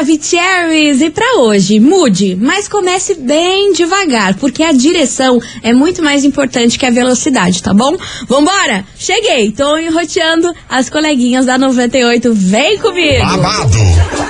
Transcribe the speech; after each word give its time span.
Maravicheries! 0.00 1.02
E 1.02 1.10
para 1.10 1.40
hoje, 1.40 1.78
mude, 1.78 2.34
mas 2.34 2.66
comece 2.66 3.14
bem 3.16 3.74
devagar, 3.74 4.34
porque 4.36 4.62
a 4.62 4.72
direção 4.72 5.38
é 5.62 5.74
muito 5.74 6.02
mais 6.02 6.24
importante 6.24 6.78
que 6.78 6.86
a 6.86 6.90
velocidade, 6.90 7.62
tá 7.62 7.74
bom? 7.74 7.94
Vambora! 8.26 8.84
Cheguei, 8.96 9.52
tô 9.52 9.76
enroteando 9.76 10.54
as 10.68 10.88
coleguinhas 10.88 11.44
da 11.44 11.58
98, 11.58 12.32
vem 12.32 12.78
comigo! 12.78 13.26
Babado, 13.26 13.78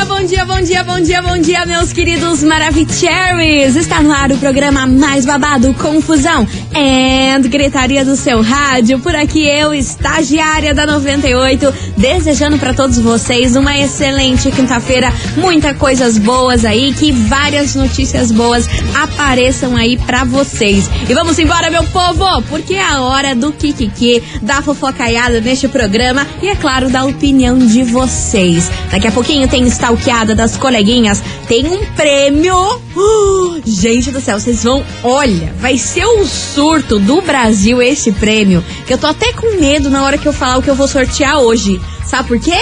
Dia, 0.00 0.06
bom 0.06 0.22
dia, 0.24 0.44
bom 0.46 0.60
dia, 0.62 0.82
bom 0.82 1.00
dia, 1.00 1.22
bom 1.22 1.38
dia, 1.38 1.66
meus 1.66 1.92
queridos 1.92 2.42
Maravicheries! 2.42 3.76
Está 3.76 4.02
no 4.02 4.10
ar 4.10 4.32
o 4.32 4.38
programa 4.38 4.86
mais 4.86 5.26
babado, 5.26 5.74
Confusão 5.74 6.48
and 6.74 7.42
Gritaria 7.42 8.02
do 8.02 8.16
seu 8.16 8.40
rádio. 8.40 8.98
Por 9.00 9.14
aqui 9.14 9.46
eu, 9.46 9.74
estagiária 9.74 10.72
da 10.72 10.86
98, 10.86 11.74
desejando 11.98 12.58
para 12.58 12.72
todos 12.72 12.98
vocês 12.98 13.56
uma 13.56 13.76
excelente 13.76 14.50
quinta-feira, 14.50 15.12
muitas 15.36 15.76
coisas 15.76 16.16
boas 16.16 16.64
aí, 16.64 16.94
que 16.94 17.12
várias 17.12 17.74
notícias 17.74 18.32
boas 18.32 18.66
apareçam 18.94 19.76
aí 19.76 19.98
para 19.98 20.24
vocês. 20.24 20.88
E 21.10 21.12
vamos 21.12 21.38
embora, 21.38 21.70
meu 21.70 21.84
povo, 21.84 22.40
porque 22.48 22.72
é 22.72 22.82
a 22.82 23.02
hora 23.02 23.34
do 23.34 23.52
Kikiki, 23.52 24.22
da 24.40 24.62
fofocaiada 24.62 25.42
neste 25.42 25.68
programa 25.68 26.26
e, 26.40 26.48
é 26.48 26.54
claro, 26.54 26.88
da 26.88 27.04
opinião 27.04 27.58
de 27.58 27.82
vocês. 27.82 28.70
Daqui 28.90 29.06
a 29.06 29.12
pouquinho 29.12 29.46
tem 29.46 29.66
stalkeada 29.90 30.34
das 30.34 30.56
coleguinhas, 30.56 31.22
tem 31.48 31.66
um 31.66 31.84
prêmio. 31.94 32.56
Uh, 32.96 33.60
gente 33.64 34.10
do 34.10 34.20
céu, 34.20 34.38
vocês 34.38 34.62
vão. 34.62 34.84
Olha, 35.02 35.52
vai 35.58 35.76
ser 35.78 36.04
o 36.04 36.24
surto 36.24 36.98
do 36.98 37.20
Brasil 37.20 37.82
esse 37.82 38.12
prêmio. 38.12 38.64
Que 38.86 38.94
eu 38.94 38.98
tô 38.98 39.06
até 39.06 39.32
com 39.32 39.58
medo 39.58 39.90
na 39.90 40.04
hora 40.04 40.18
que 40.18 40.26
eu 40.26 40.32
falar 40.32 40.58
o 40.58 40.62
que 40.62 40.70
eu 40.70 40.74
vou 40.74 40.86
sortear 40.86 41.40
hoje. 41.40 41.80
Sabe 42.06 42.28
por 42.28 42.40
quê? 42.40 42.56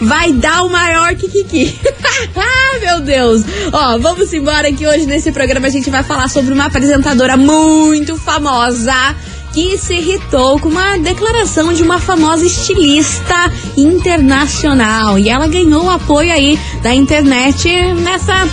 Vai 0.00 0.32
dar 0.32 0.64
o 0.64 0.70
maior 0.70 1.14
Kikiki. 1.14 1.78
ah, 2.36 2.78
meu 2.82 3.00
Deus. 3.00 3.42
Ó, 3.72 3.98
vamos 3.98 4.32
embora 4.32 4.72
que 4.72 4.86
hoje 4.86 5.06
nesse 5.06 5.30
programa 5.30 5.68
a 5.68 5.70
gente 5.70 5.90
vai 5.90 6.02
falar 6.02 6.28
sobre 6.28 6.52
uma 6.52 6.66
apresentadora 6.66 7.36
muito 7.36 8.16
famosa 8.16 8.92
que 9.52 9.76
se 9.76 9.94
irritou 9.94 10.58
com 10.58 10.68
uma 10.68 10.98
declaração 10.98 11.72
de 11.72 11.82
uma 11.82 11.98
famosa 11.98 12.44
estilista 12.44 13.52
internacional. 13.76 15.18
E 15.18 15.28
ela 15.28 15.46
ganhou 15.46 15.84
o 15.84 15.90
apoio 15.90 16.32
aí 16.32 16.58
da 16.82 16.94
internet 16.94 17.68
nessa, 17.94 18.48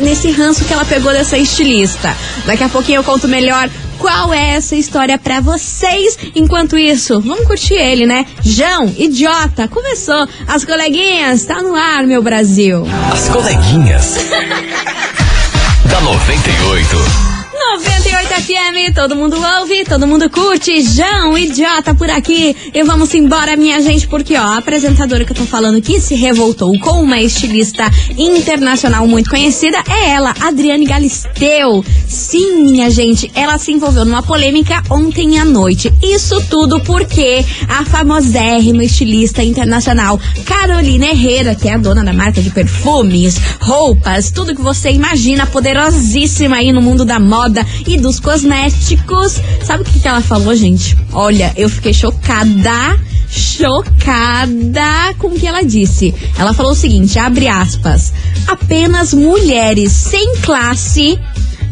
nesse 0.00 0.30
ranço 0.30 0.64
que 0.64 0.72
ela 0.72 0.84
pegou 0.84 1.12
dessa 1.12 1.36
estilista. 1.36 2.16
Daqui 2.46 2.64
a 2.64 2.68
pouquinho 2.68 3.00
eu 3.00 3.04
conto 3.04 3.28
melhor 3.28 3.68
qual 3.98 4.32
é 4.32 4.50
essa 4.50 4.76
história 4.76 5.18
para 5.18 5.40
vocês. 5.40 6.18
Enquanto 6.34 6.78
isso, 6.78 7.20
vamos 7.20 7.46
curtir 7.46 7.74
ele, 7.74 8.06
né? 8.06 8.26
João, 8.42 8.92
idiota, 8.96 9.68
começou. 9.68 10.26
As 10.46 10.64
coleguinhas, 10.64 11.44
tá 11.44 11.60
no 11.60 11.74
ar, 11.74 12.04
meu 12.06 12.22
Brasil. 12.22 12.86
As 13.12 13.28
coleguinhas. 13.28 14.16
da 15.84 16.00
98. 16.00 17.37
98 17.70 18.28
FM, 18.28 18.94
todo 18.94 19.14
mundo 19.14 19.36
ouve, 19.60 19.84
todo 19.84 20.06
mundo 20.06 20.30
curte. 20.30 20.80
João, 20.80 21.36
idiota 21.36 21.94
por 21.94 22.08
aqui. 22.08 22.56
E 22.72 22.82
vamos 22.82 23.12
embora, 23.12 23.56
minha 23.56 23.78
gente, 23.82 24.08
porque 24.08 24.34
ó, 24.36 24.40
a 24.40 24.56
apresentadora 24.56 25.22
que 25.22 25.32
eu 25.32 25.36
tô 25.36 25.44
falando 25.44 25.80
que 25.82 26.00
se 26.00 26.14
revoltou 26.14 26.72
com 26.80 27.02
uma 27.02 27.20
estilista 27.20 27.84
internacional 28.16 29.06
muito 29.06 29.28
conhecida 29.28 29.76
é 29.86 30.10
ela, 30.12 30.34
Adriane 30.40 30.86
Galisteu. 30.86 31.84
Sim, 32.06 32.70
minha 32.70 32.90
gente, 32.90 33.30
ela 33.34 33.58
se 33.58 33.70
envolveu 33.70 34.06
numa 34.06 34.22
polêmica 34.22 34.82
ontem 34.88 35.38
à 35.38 35.44
noite. 35.44 35.92
Isso 36.02 36.40
tudo 36.48 36.80
porque 36.80 37.44
a 37.68 37.84
famosérrima 37.84 38.82
estilista 38.82 39.42
internacional 39.42 40.18
Carolina 40.46 41.04
Herrera, 41.04 41.54
que 41.54 41.68
é 41.68 41.74
a 41.74 41.78
dona 41.78 42.02
da 42.02 42.14
marca 42.14 42.40
de 42.40 42.48
perfumes, 42.48 43.38
roupas, 43.60 44.30
tudo 44.30 44.56
que 44.56 44.62
você 44.62 44.90
imagina, 44.90 45.46
poderosíssima 45.46 46.56
aí 46.56 46.72
no 46.72 46.80
mundo 46.80 47.04
da 47.04 47.20
moda 47.20 47.57
e 47.86 47.96
dos 47.96 48.20
cosméticos. 48.20 49.40
Sabe 49.64 49.82
o 49.82 49.86
que, 49.86 50.00
que 50.00 50.08
ela 50.08 50.20
falou, 50.20 50.54
gente? 50.54 50.96
Olha, 51.12 51.52
eu 51.56 51.68
fiquei 51.68 51.92
chocada 51.92 52.98
chocada 53.30 55.14
com 55.18 55.28
o 55.28 55.38
que 55.38 55.46
ela 55.46 55.62
disse. 55.62 56.14
Ela 56.38 56.54
falou 56.54 56.72
o 56.72 56.76
seguinte, 56.76 57.18
abre 57.18 57.46
aspas, 57.46 58.12
apenas 58.46 59.12
mulheres 59.12 59.92
sem 59.92 60.36
classe 60.36 61.18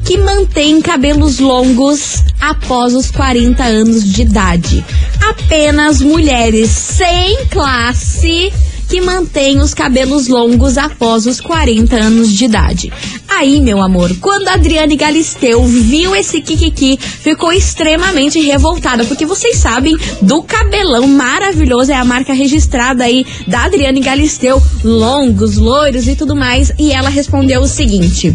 que 0.04 0.18
mantêm 0.18 0.80
cabelos 0.80 1.40
longos 1.40 2.22
após 2.40 2.94
os 2.94 3.10
40 3.10 3.64
anos 3.64 4.04
de 4.04 4.22
idade. 4.22 4.84
Apenas 5.20 6.00
mulheres 6.00 6.70
sem 6.70 7.46
classe 7.46 8.52
que 8.88 9.00
mantém 9.00 9.58
os 9.58 9.74
cabelos 9.74 10.28
longos 10.28 10.78
após 10.78 11.26
os 11.26 11.40
40 11.40 11.96
anos 11.96 12.32
de 12.32 12.44
idade. 12.44 12.92
Aí, 13.38 13.60
meu 13.60 13.82
amor, 13.82 14.16
quando 14.18 14.48
a 14.48 14.54
Adriane 14.54 14.96
Galisteu 14.96 15.62
viu 15.62 16.16
esse 16.16 16.40
Kikiki, 16.40 16.98
ficou 16.98 17.52
extremamente 17.52 18.40
revoltada, 18.40 19.04
porque 19.04 19.26
vocês 19.26 19.58
sabem 19.58 19.94
do 20.22 20.42
cabelão 20.42 21.06
maravilhoso, 21.06 21.92
é 21.92 21.94
a 21.94 22.04
marca 22.04 22.32
registrada 22.32 23.04
aí 23.04 23.26
da 23.46 23.64
Adriane 23.64 24.00
Galisteu, 24.00 24.60
longos, 24.82 25.58
loiros 25.58 26.08
e 26.08 26.16
tudo 26.16 26.34
mais, 26.34 26.72
e 26.78 26.92
ela 26.92 27.10
respondeu 27.10 27.60
o 27.60 27.68
seguinte: 27.68 28.34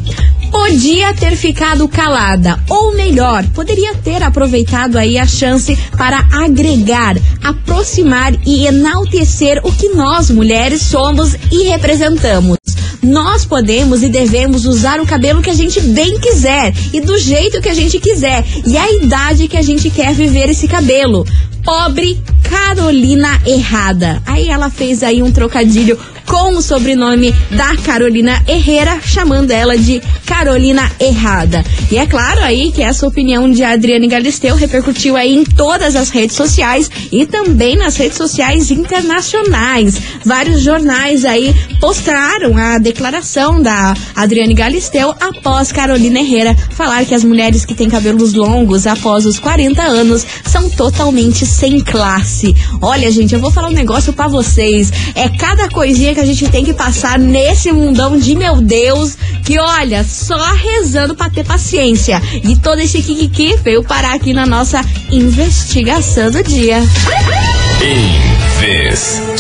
podia 0.52 1.16
ter 1.16 1.36
ficado 1.36 1.88
calada, 1.88 2.60
ou 2.70 2.96
melhor, 2.96 3.44
poderia 3.56 3.96
ter 3.96 4.22
aproveitado 4.22 4.98
aí 4.98 5.18
a 5.18 5.26
chance 5.26 5.76
para 5.98 6.28
agregar, 6.32 7.16
aproximar 7.44 8.34
e 8.46 8.68
enaltecer 8.68 9.62
o 9.64 9.72
que 9.72 9.90
nós 9.90 10.30
mulheres 10.30 10.84
somos 10.84 11.34
e 11.52 11.70
representamos. 11.70 12.58
Nós 13.02 13.46
podemos 13.46 14.04
e 14.04 14.10
devemos 14.10 14.66
usar 14.66 15.00
o 15.00 15.08
cabelo 15.08 15.42
que 15.42 15.50
a 15.50 15.56
gente 15.56 15.82
bem 15.82 16.20
quiser 16.20 16.74
e 16.94 17.02
do 17.02 17.18
jeito 17.18 17.60
que 17.60 17.70
a 17.70 17.74
gente 17.74 18.00
quiser 18.00 18.46
e 18.66 18.78
a 18.78 18.92
idade 18.92 19.48
que 19.48 19.58
a 19.58 19.62
gente 19.62 19.90
quer 19.90 20.14
viver 20.14 20.50
esse 20.50 20.68
cabelo. 20.68 21.26
Pobre 21.64 22.22
Carolina 22.44 23.40
Errada. 23.46 24.22
Aí 24.26 24.50
ela 24.50 24.70
fez 24.70 25.04
aí 25.04 25.24
um 25.24 25.32
trocadilho 25.32 25.98
com 26.26 26.56
o 26.56 26.62
sobrenome 26.62 27.36
da 27.52 27.76
Carolina 27.78 28.42
Herrera, 28.48 29.02
chamando 29.02 29.52
ela 29.52 29.78
de 29.78 30.02
Carolina 30.26 30.90
Errada. 31.00 31.64
E 31.92 31.98
é 31.98 32.06
claro 32.06 32.42
aí 32.42 32.72
que 32.72 32.82
essa 32.82 33.06
opinião 33.06 33.52
de 33.52 33.64
Adriane 33.64 34.08
Galisteu 34.08 34.56
repercutiu 34.56 35.18
aí 35.18 35.36
em 35.36 35.44
todas 35.44 35.94
as 35.96 36.10
redes 36.10 36.36
sociais 36.36 36.90
e 37.12 37.26
também 37.26 37.76
nas 37.76 37.98
redes 37.98 38.18
sociais 38.18 38.72
internacionais. 38.72 40.00
Vários 40.26 40.62
jornais 40.62 41.26
aí 41.26 41.54
postaram 41.82 42.56
a 42.56 42.78
declaração 42.78 43.62
da 43.62 43.94
Adriane 44.16 44.54
Galisteu 44.54 45.14
após 45.20 45.72
Carolina 45.72 46.20
Herrera 46.20 46.56
falar 46.72 47.04
que 47.04 47.14
as 47.14 47.26
mulheres 47.26 47.66
que 47.66 47.76
têm 47.76 47.90
cabelos 47.90 48.34
longos 48.34 48.88
após 48.88 49.26
os 49.26 49.38
40 49.38 49.82
anos 49.82 50.26
são 50.46 50.70
totalmente 50.70 51.46
sem 51.52 51.80
classe. 51.80 52.56
Olha, 52.82 53.12
gente, 53.12 53.34
eu 53.34 53.40
vou 53.40 53.52
falar 53.52 53.68
um 53.68 53.74
negócio 53.74 54.14
para 54.14 54.28
vocês. 54.28 54.92
É 55.14 55.30
cada 55.30 55.70
coisinha 55.70 56.14
que 56.14 56.20
a 56.20 56.26
gente 56.26 56.50
tem 56.50 56.64
que 56.64 56.74
passar 56.74 57.20
nesse 57.20 57.72
mundão 57.72 58.18
de 58.18 58.36
meu 58.36 58.62
Deus, 58.62 59.18
que 59.44 59.60
olha, 59.60 60.04
só 60.04 60.54
rezando 60.54 61.16
pra 61.16 61.30
ter 61.30 61.46
paciência. 61.46 62.22
E 62.44 62.56
todo 62.58 62.80
esse 62.80 63.02
Kikiki 63.02 63.58
veio 63.58 63.84
parar 63.84 64.16
aqui 64.16 64.34
na 64.34 64.46
nossa 64.46 64.82
investigação 65.12 66.32
do 66.32 66.42
dia. 66.44 66.82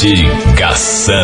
Investigação. 0.02 1.16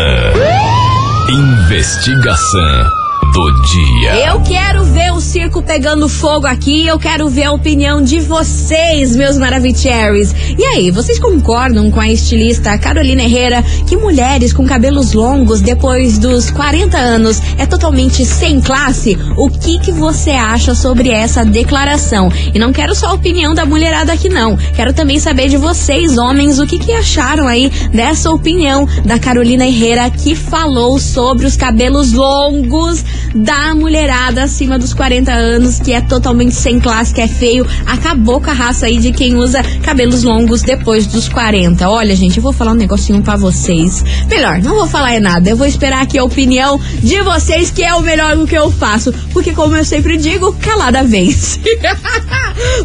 Investigação 1.29 3.06
do 3.37 3.51
dia. 3.61 4.31
Eu 4.31 4.41
quero 4.41 4.83
ver 4.83 5.13
o 5.13 5.21
circo 5.21 5.61
pegando 5.61 6.09
fogo 6.09 6.47
aqui, 6.47 6.87
eu 6.87 6.97
quero 6.97 7.29
ver 7.29 7.43
a 7.43 7.51
opinião 7.51 8.01
de 8.01 8.19
vocês, 8.19 9.15
meus 9.15 9.37
Maravicheries. 9.37 10.33
E 10.57 10.63
aí, 10.63 10.89
vocês 10.89 11.19
concordam 11.19 11.91
com 11.91 11.99
a 11.99 12.09
estilista 12.09 12.75
Carolina 12.79 13.21
Herrera 13.21 13.61
que 13.85 13.95
mulheres 13.95 14.53
com 14.53 14.65
cabelos 14.65 15.13
longos 15.13 15.61
depois 15.61 16.17
dos 16.17 16.49
40 16.49 16.97
anos 16.97 17.39
é 17.59 17.67
totalmente 17.67 18.25
sem 18.25 18.59
classe? 18.59 19.15
O 19.37 19.51
que 19.51 19.77
que 19.77 19.91
você 19.91 20.31
acha 20.31 20.73
sobre 20.73 21.11
essa 21.11 21.45
declaração? 21.45 22.31
E 22.55 22.57
não 22.57 22.73
quero 22.73 22.95
só 22.95 23.09
a 23.09 23.13
opinião 23.13 23.53
da 23.53 23.67
mulherada 23.67 24.13
aqui 24.13 24.29
não, 24.29 24.57
quero 24.75 24.93
também 24.93 25.19
saber 25.19 25.47
de 25.47 25.57
vocês, 25.57 26.17
homens, 26.17 26.57
o 26.57 26.65
que 26.65 26.79
que 26.79 26.91
acharam 26.91 27.47
aí 27.47 27.69
dessa 27.93 28.31
opinião 28.31 28.87
da 29.05 29.19
Carolina 29.19 29.67
Herrera 29.67 30.09
que 30.09 30.33
falou 30.33 30.97
sobre 30.97 31.45
os 31.45 31.55
cabelos 31.55 32.13
longos 32.13 33.05
da 33.35 33.75
mulherada 33.75 34.43
acima 34.43 34.79
dos 34.79 34.93
40 34.93 35.31
anos, 35.31 35.79
que 35.79 35.93
é 35.93 36.01
totalmente 36.01 36.55
sem 36.55 36.79
classe, 36.79 37.13
que 37.13 37.21
é 37.21 37.27
feio. 37.27 37.65
Acabou 37.85 38.41
com 38.41 38.49
a 38.49 38.53
raça 38.53 38.85
aí 38.85 38.97
de 38.97 39.11
quem 39.11 39.35
usa 39.35 39.61
cabelos 39.81 40.23
longos 40.23 40.61
depois 40.61 41.07
dos 41.07 41.27
40. 41.29 41.89
Olha, 41.89 42.15
gente, 42.15 42.37
eu 42.37 42.43
vou 42.43 42.53
falar 42.53 42.71
um 42.71 42.75
negocinho 42.75 43.21
para 43.21 43.35
vocês. 43.35 44.03
Melhor, 44.27 44.59
não 44.59 44.75
vou 44.75 44.87
falar 44.87 45.13
é 45.13 45.19
nada. 45.19 45.49
Eu 45.49 45.57
vou 45.57 45.67
esperar 45.67 46.03
aqui 46.03 46.17
a 46.17 46.23
opinião 46.23 46.79
de 47.01 47.21
vocês, 47.21 47.71
que 47.71 47.83
é 47.83 47.93
o 47.93 48.01
melhor 48.01 48.35
do 48.35 48.47
que 48.47 48.55
eu 48.55 48.71
faço. 48.71 49.13
Porque, 49.33 49.53
como 49.53 49.75
eu 49.75 49.85
sempre 49.85 50.17
digo, 50.17 50.53
calada 50.53 51.03
vez. 51.03 51.59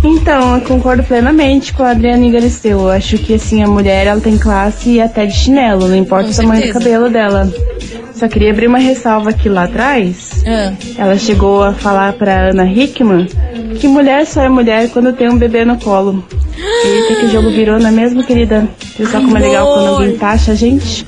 Então, 0.03 0.55
eu 0.55 0.61
concordo 0.61 1.03
plenamente 1.03 1.73
com 1.73 1.83
a 1.83 1.91
Adriana 1.91 2.27
Galisteu. 2.29 2.79
Eu 2.79 2.89
acho 2.89 3.17
que 3.17 3.35
assim, 3.35 3.61
a 3.61 3.67
mulher 3.67 4.07
ela 4.07 4.19
tem 4.19 4.37
classe 4.37 4.99
até 4.99 5.25
de 5.25 5.35
chinelo, 5.35 5.87
não 5.87 5.95
importa 5.95 6.27
Com 6.27 6.33
o 6.33 6.35
tamanho 6.35 6.67
do 6.67 6.73
cabelo 6.73 7.09
dela. 7.09 7.51
Só 8.21 8.27
queria 8.27 8.51
abrir 8.51 8.67
uma 8.67 8.77
ressalva 8.77 9.31
aqui 9.31 9.49
lá 9.49 9.63
atrás. 9.63 10.43
Ah. 10.45 10.73
Ela 10.95 11.17
chegou 11.17 11.63
a 11.63 11.73
falar 11.73 12.13
pra 12.13 12.51
Ana 12.51 12.71
Hickman 12.71 13.27
que 13.79 13.87
mulher 13.87 14.27
só 14.27 14.43
é 14.43 14.47
mulher 14.47 14.91
quando 14.91 15.11
tem 15.11 15.27
um 15.27 15.39
bebê 15.39 15.65
no 15.65 15.75
colo. 15.79 16.23
Eita, 16.85 17.19
que 17.19 17.29
jogo 17.29 17.49
virou, 17.49 17.79
não 17.79 17.87
é 17.87 17.91
mesmo, 17.91 18.23
querida? 18.23 18.69
Viu 18.95 19.07
só 19.07 19.19
como 19.19 19.35
é 19.35 19.41
legal 19.41 19.65
quando 19.73 19.87
alguém 19.87 20.17
taxa 20.19 20.51
a 20.51 20.55
gente? 20.55 21.03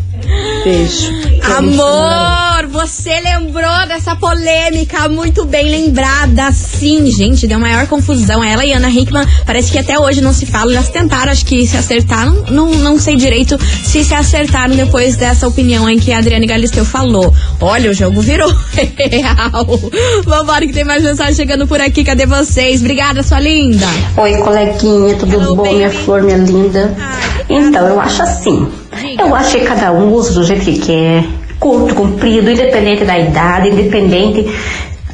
Beijo. 0.63 1.12
Amor, 1.56 2.53
você 2.74 3.20
lembrou 3.20 3.88
dessa 3.88 4.16
polêmica 4.16 5.08
muito 5.08 5.46
bem 5.46 5.70
lembrada, 5.70 6.52
sim, 6.52 7.06
gente, 7.12 7.46
deu 7.46 7.60
maior 7.60 7.86
confusão. 7.86 8.44
Ela 8.44 8.66
e 8.66 8.74
Ana 8.74 8.90
Hickman, 8.90 9.28
parece 9.46 9.72
que 9.72 9.78
até 9.78 10.00
hoje 10.00 10.22
não 10.22 10.34
se 10.34 10.48
falam, 10.48 10.74
elas 10.74 10.90
tentaram, 10.90 11.31
acho 11.31 11.46
que 11.46 11.68
se 11.68 11.78
acertaram, 11.78 12.34
não, 12.50 12.72
não 12.72 12.98
sei 13.00 13.16
direito 13.16 13.60
se 13.84 14.04
se 14.04 14.16
acertaram 14.16 14.75
depois 14.75 15.16
dessa 15.16 15.48
opinião 15.48 15.88
em 15.88 16.00
que 16.00 16.12
a 16.12 16.18
Adriane 16.18 16.48
Galisteu 16.48 16.84
falou. 16.84 17.31
Olha, 17.62 17.92
o 17.92 17.94
jogo 17.94 18.20
virou 18.22 18.50
real. 18.98 19.80
Vambora 20.26 20.66
que 20.66 20.74
tem 20.74 20.84
mais 20.84 21.04
mensagem 21.04 21.36
chegando 21.36 21.68
por 21.68 21.80
aqui, 21.80 22.04
cadê 22.04 22.26
vocês? 22.26 22.81
Obrigada, 22.81 23.22
sua 23.22 23.40
linda. 23.40 23.86
Oi, 24.18 24.34
coleguinha, 24.38 25.16
tudo 25.16 25.36
Hello, 25.36 25.56
bom, 25.56 25.72
minha 25.72 25.90
baby. 25.90 26.00
flor, 26.04 26.24
minha 26.24 26.38
linda? 26.38 26.92
Ai, 27.00 27.46
Então, 27.50 27.88
eu 27.88 28.00
acho 28.02 28.24
assim. 28.24 28.68
Diga. 29.00 29.22
Eu 29.24 29.36
acho 29.36 29.58
que 29.58 29.66
cada 29.66 29.92
um 29.92 30.12
usa 30.14 30.34
do 30.34 30.44
jeito 30.44 30.64
que 30.66 30.80
quer, 30.80 31.26
curto, 31.63 31.95
comprido, 31.95 32.51
independente 32.51 33.06
da 33.06 33.18
idade, 33.18 33.69
independente. 33.69 34.54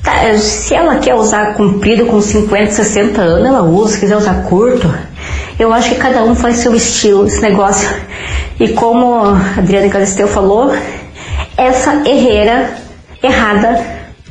tá, 0.04 0.36
se 0.36 0.74
ela 0.74 0.96
quer 0.96 1.14
usar 1.14 1.54
comprido 1.54 2.08
com 2.08 2.20
50, 2.20 2.72
60 2.72 3.22
anos, 3.22 3.48
ela 3.48 3.62
usa. 3.62 3.94
Se 3.94 4.00
quiser 4.00 4.18
usar 4.18 4.42
curto, 4.46 4.92
eu 5.60 5.72
acho 5.72 5.90
que 5.90 5.96
cada 5.96 6.24
um 6.24 6.34
faz 6.34 6.58
seu 6.58 6.74
estilo, 6.74 7.28
esse 7.28 7.40
negócio. 7.40 7.88
E 8.60 8.70
como 8.70 9.24
a 9.24 9.60
Adriana 9.60 9.88
Galisteu 9.90 10.28
falou, 10.28 10.74
essa 11.56 12.02
herreira 12.10 12.72
errada 13.22 13.80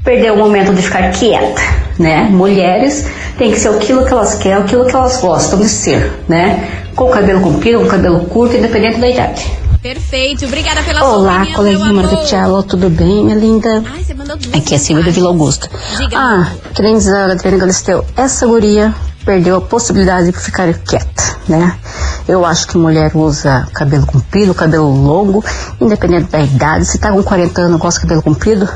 perdeu 0.03 0.35
o 0.35 0.39
momento 0.39 0.75
de 0.75 0.83
ficar 0.83 1.13
quieta, 1.13 1.63
né? 2.01 2.27
Mulheres 2.31 3.07
têm 3.39 3.53
que 3.53 3.61
ser 3.61 3.69
aquilo 3.69 4.05
que 4.05 4.13
elas 4.13 4.35
querem, 4.35 4.59
aquilo 4.59 4.87
que 4.87 4.97
elas 4.97 5.21
gostam 5.21 5.61
de 5.61 5.69
ser, 5.69 6.13
né? 6.29 6.69
Com 6.97 7.09
cabelo 7.11 7.41
comprido, 7.41 7.79
com 7.79 7.87
cabelo 7.87 8.21
curto, 8.27 8.57
independente 8.57 8.99
da 8.99 9.09
idade. 9.09 9.68
Perfeito, 9.83 10.45
obrigada 10.45 10.83
pela 10.83 11.01
sua 11.01 11.09
Olá, 11.19 11.47
coleguinha. 11.55 11.93
Maravilhosa, 11.93 12.63
tudo 12.65 12.91
bem, 12.91 13.25
minha 13.25 13.37
linda? 13.37 13.85
Ai, 13.93 14.03
você 14.03 14.13
mandou 14.13 14.37
duas 14.37 14.53
Aqui 14.55 14.75
é 14.75 14.79
Silvia 14.79 15.05
do. 15.05 15.13
Vila 15.13 15.29
Augusta. 15.29 15.71
Diga. 15.97 16.19
Ah, 16.19 16.53
querendo 16.75 16.99
dizer, 16.99 17.31
Adriana 17.31 17.59
Galisteu, 17.59 18.05
essa 18.17 18.47
guria 18.47 18.93
perdeu 19.25 19.57
a 19.57 19.61
possibilidade 19.61 20.33
de 20.33 20.39
ficar 20.39 20.73
quieta, 20.75 21.37
né? 21.49 21.79
Eu 22.27 22.45
acho 22.45 22.67
que 22.67 22.77
mulher 22.77 23.13
usa 23.15 23.69
cabelo 23.73 24.05
comprido, 24.05 24.53
cabelo 24.53 24.91
longo, 24.91 25.45
independente 25.81 26.31
da 26.31 26.41
idade. 26.41 26.85
Se 26.85 26.99
tá 26.99 27.13
com 27.13 27.23
40 27.23 27.61
anos 27.61 27.81
gosta 27.81 28.01
de 28.01 28.07
cabelo 28.07 28.23
comprido, 28.23 28.69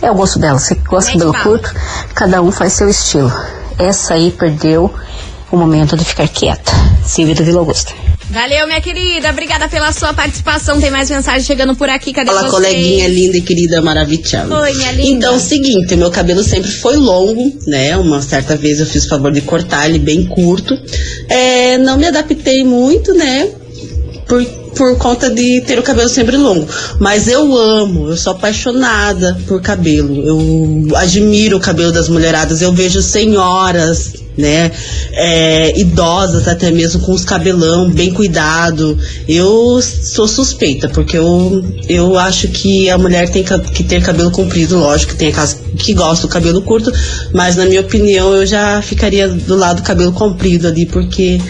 é 0.00 0.10
o 0.10 0.14
gosto 0.14 0.38
dela. 0.38 0.58
Se 0.58 0.76
gosta 0.76 1.10
de 1.10 1.18
Mete 1.18 1.26
cabelo 1.26 1.32
bala. 1.32 1.58
curto, 1.58 1.74
cada 2.14 2.40
um 2.40 2.52
faz 2.52 2.74
seu 2.74 2.88
estilo. 2.88 3.32
Essa 3.76 4.14
aí 4.14 4.30
perdeu 4.30 4.92
o 5.50 5.56
momento 5.56 5.96
de 5.96 6.04
ficar 6.04 6.28
quieta. 6.28 6.70
Silvia 7.04 7.34
do 7.34 7.44
Vila 7.44 7.58
Augusta. 7.60 7.92
Valeu, 8.30 8.66
minha 8.66 8.80
querida. 8.80 9.30
Obrigada 9.30 9.68
pela 9.68 9.92
sua 9.92 10.12
participação. 10.12 10.80
Tem 10.80 10.90
mais 10.90 11.10
mensagem 11.10 11.42
chegando 11.42 11.76
por 11.76 11.88
aqui. 11.88 12.12
Cadê 12.12 12.26
Fala, 12.28 12.40
vocês? 12.40 12.52
coleguinha 12.52 13.08
linda 13.08 13.36
e 13.36 13.42
querida 13.42 13.82
maravilhosa. 13.82 14.58
Oi, 14.60 14.72
minha 14.74 14.92
linda. 14.92 15.08
Então, 15.08 15.34
é 15.34 15.36
o 15.36 15.40
seguinte, 15.40 15.94
o 15.94 15.98
meu 15.98 16.10
cabelo 16.10 16.42
sempre 16.42 16.70
foi 16.70 16.96
longo, 16.96 17.52
né? 17.66 17.96
Uma 17.96 18.22
certa 18.22 18.56
vez 18.56 18.80
eu 18.80 18.86
fiz 18.86 19.04
o 19.04 19.08
favor 19.08 19.30
de 19.30 19.40
cortar 19.42 19.88
ele 19.88 19.98
bem 19.98 20.24
curto. 20.24 20.76
É, 21.28 21.78
não 21.78 21.96
me 21.96 22.06
adaptei 22.06 22.64
muito, 22.64 23.12
né? 23.14 23.50
Por, 24.26 24.42
por 24.74 24.96
conta 24.96 25.28
de 25.28 25.60
ter 25.60 25.78
o 25.78 25.82
cabelo 25.82 26.08
sempre 26.08 26.36
longo. 26.36 26.66
Mas 26.98 27.28
eu 27.28 27.56
amo, 27.56 28.08
eu 28.08 28.16
sou 28.16 28.32
apaixonada 28.32 29.38
por 29.46 29.60
cabelo. 29.60 30.26
Eu 30.26 30.96
admiro 30.96 31.58
o 31.58 31.60
cabelo 31.60 31.92
das 31.92 32.08
mulheradas. 32.08 32.62
Eu 32.62 32.72
vejo 32.72 33.02
senhoras, 33.02 34.14
né? 34.36 34.70
É, 35.12 35.78
idosas 35.78 36.48
até 36.48 36.70
mesmo 36.70 37.00
com 37.00 37.12
os 37.12 37.24
cabelão 37.24 37.90
bem 37.90 38.12
cuidado. 38.12 38.98
Eu 39.28 39.80
sou 39.82 40.26
suspeita, 40.28 40.88
porque 40.88 41.16
eu, 41.16 41.64
eu 41.88 42.18
acho 42.18 42.48
que 42.48 42.90
a 42.90 42.98
mulher 42.98 43.28
tem 43.30 43.44
que 43.44 43.84
ter 43.84 44.02
cabelo 44.02 44.30
comprido, 44.30 44.78
lógico, 44.78 45.12
que 45.12 45.18
tem 45.18 45.28
aquelas 45.28 45.58
que 45.78 45.92
gostam 45.92 46.28
do 46.28 46.32
cabelo 46.32 46.62
curto, 46.62 46.92
mas 47.32 47.56
na 47.56 47.66
minha 47.66 47.80
opinião 47.80 48.32
eu 48.32 48.46
já 48.46 48.80
ficaria 48.80 49.28
do 49.28 49.56
lado 49.56 49.82
do 49.82 49.86
cabelo 49.86 50.12
comprido 50.12 50.68
ali, 50.68 50.86
porque 50.86 51.40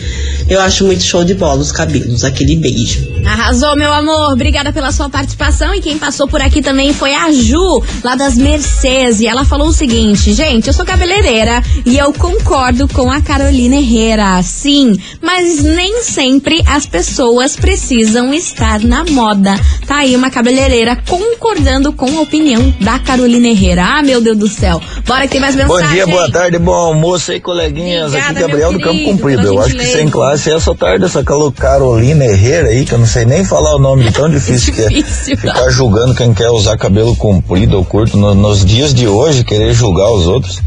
Eu 0.46 0.60
acho 0.60 0.84
muito 0.84 1.02
show 1.02 1.24
de 1.24 1.34
bola 1.34 1.60
os 1.60 1.72
cabelos, 1.72 2.22
aquele 2.22 2.56
beijo. 2.56 3.14
Arrasou, 3.24 3.74
meu 3.76 3.92
amor. 3.92 4.32
Obrigada 4.32 4.72
pela 4.72 4.92
sua 4.92 5.08
participação. 5.08 5.74
E 5.74 5.80
quem 5.80 5.98
passou 5.98 6.28
por 6.28 6.42
aqui 6.42 6.60
também 6.60 6.92
foi 6.92 7.14
a 7.14 7.32
Ju, 7.32 7.82
lá 8.02 8.14
das 8.14 8.36
Mercedes. 8.36 9.20
E 9.20 9.26
ela 9.26 9.44
falou 9.46 9.68
o 9.68 9.72
seguinte: 9.72 10.34
gente, 10.34 10.66
eu 10.66 10.74
sou 10.74 10.84
cabeleireira 10.84 11.62
e 11.86 11.96
eu 11.96 12.12
concordo 12.12 12.73
com 12.92 13.10
a 13.10 13.20
Carolina 13.20 13.76
Herrera. 13.76 14.42
Sim, 14.42 14.94
mas 15.22 15.62
nem 15.62 16.02
sempre 16.02 16.62
as 16.66 16.84
pessoas 16.86 17.54
precisam 17.56 18.34
estar 18.34 18.80
na 18.80 19.04
moda. 19.04 19.54
Tá 19.86 19.98
aí 19.98 20.16
uma 20.16 20.30
cabeleireira 20.30 20.96
concordando 21.08 21.92
com 21.92 22.18
a 22.18 22.22
opinião 22.22 22.74
da 22.80 22.98
Carolina 22.98 23.46
Herrera. 23.48 23.84
Ah, 23.98 24.02
meu 24.02 24.20
Deus 24.20 24.36
do 24.36 24.48
céu. 24.48 24.80
Bora 25.06 25.22
que 25.22 25.28
tem 25.32 25.40
mais 25.40 25.54
mensagem. 25.54 25.86
Bom 25.86 25.92
dia, 25.94 26.06
boa 26.06 26.30
tarde, 26.30 26.58
bom 26.58 26.72
almoço 26.72 27.30
aí, 27.32 27.40
coleguinhas. 27.40 28.08
Obrigada, 28.08 28.30
Aqui 28.32 28.40
Gabriel 28.40 28.70
meu 28.70 28.78
do 28.80 28.84
Campo 28.84 28.96
querido, 28.98 29.10
Comprido. 29.18 29.42
pela 29.42 29.54
Eu 29.54 29.60
acho 29.62 29.74
que 29.76 29.84
sem 29.86 30.08
classe 30.08 30.50
é 30.50 30.54
essa 30.54 30.74
tarde, 30.74 31.04
essa 31.04 31.22
Carolina 31.56 32.24
Herrera 32.24 32.68
aí, 32.68 32.84
que 32.84 32.92
eu 32.92 32.98
não 32.98 33.06
sei 33.06 33.24
nem 33.24 33.44
falar 33.44 33.76
o 33.76 33.78
nome 33.78 34.10
tão 34.10 34.28
difícil 34.30 34.74
que 34.74 34.82
é. 34.82 34.88
Difícil. 34.88 35.36
Ficar 35.36 35.70
julgando 35.70 36.14
quem 36.14 36.32
quer 36.34 36.50
usar 36.50 36.76
cabelo 36.76 37.14
comprido 37.16 37.76
ou 37.76 37.84
curto. 37.84 38.16
No- 38.16 38.34
nos 38.34 38.64
dias 38.64 38.92
de 38.92 39.06
hoje, 39.06 39.44
querer 39.44 39.72
julgar 39.72 40.10
os 40.12 40.26
outros. 40.26 40.60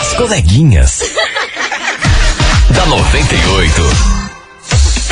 As 0.00 0.12
coleguinhas. 0.14 1.00
da 2.74 2.86
98. 2.86 4.21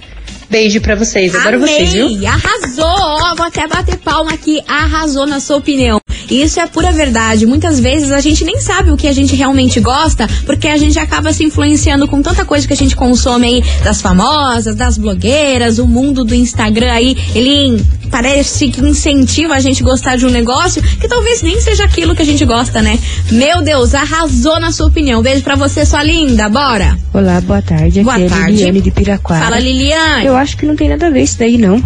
Beijo 0.51 0.81
pra 0.81 0.97
vocês. 0.97 1.35
Adoro 1.35 1.57
Amei, 1.57 1.69
vocês, 1.69 1.93
viu? 1.93 2.27
arrasou, 2.27 2.85
ó, 2.85 3.35
vou 3.37 3.47
até 3.47 3.69
bater 3.69 3.97
palma 3.99 4.33
aqui, 4.33 4.61
arrasou 4.67 5.27
na 5.27 5.39
sua 5.39 5.57
opinião. 5.57 6.01
E 6.29 6.43
Isso 6.43 6.61
é 6.61 6.67
pura 6.67 6.93
verdade. 6.93 7.47
Muitas 7.47 7.81
vezes 7.81 8.11
a 8.13 8.21
gente 8.21 8.45
nem 8.45 8.61
sabe 8.61 8.91
o 8.91 8.97
que 8.97 9.09
a 9.09 9.13
gente 9.13 9.35
realmente 9.35 9.81
gosta, 9.81 10.29
porque 10.47 10.69
a 10.69 10.77
gente 10.77 10.99
acaba 10.99 11.33
se 11.33 11.45
influenciando 11.45 12.07
com 12.07 12.23
tanta 12.23 12.45
coisa 12.45 12.67
que 12.67 12.73
a 12.73 12.77
gente 12.77 12.95
consome 12.95 13.47
aí 13.47 13.65
das 13.83 14.01
famosas, 14.01 14.77
das 14.77 14.97
blogueiras, 14.97 15.79
o 15.79 15.87
mundo 15.87 16.25
do 16.25 16.35
Instagram 16.35 16.93
aí, 16.93 17.17
ele 17.35 17.85
parece 18.11 18.69
que 18.69 18.81
incentiva 18.81 19.55
a 19.55 19.61
gente 19.61 19.83
gostar 19.83 20.17
de 20.17 20.27
um 20.27 20.31
negócio 20.31 20.83
que 20.83 21.07
talvez 21.09 21.43
nem 21.43 21.61
seja 21.61 21.85
aquilo 21.85 22.15
que 22.15 22.23
a 22.23 22.25
gente 22.25 22.45
gosta, 22.45 22.83
né? 22.83 22.99
Meu 23.31 23.63
Deus, 23.63 23.95
arrasou 23.95 24.59
na 24.61 24.73
sua 24.73 24.87
opinião. 24.87 25.23
Beijo 25.23 25.43
pra 25.43 25.55
você, 25.55 25.87
sua 25.87 26.03
linda, 26.03 26.49
bora. 26.49 26.99
Olá, 27.13 27.41
boa 27.41 27.63
tarde. 27.63 28.01
Aqui 28.01 28.05
Boa 28.05 28.21
é 28.21 28.29
tarde. 28.29 28.53
Liliane 28.53 28.81
de 28.81 28.91
Piraquara. 28.91 29.45
Fala, 29.45 29.59
Liliane. 29.59 30.27
Eu 30.27 30.37
acho 30.41 30.57
que 30.57 30.67
não 30.67 30.77
tem 30.77 30.89
nada 30.89 31.07
a 31.07 31.11
ver 31.11 31.23
isso 31.23 31.39
daí, 31.39 31.57
não. 31.59 31.83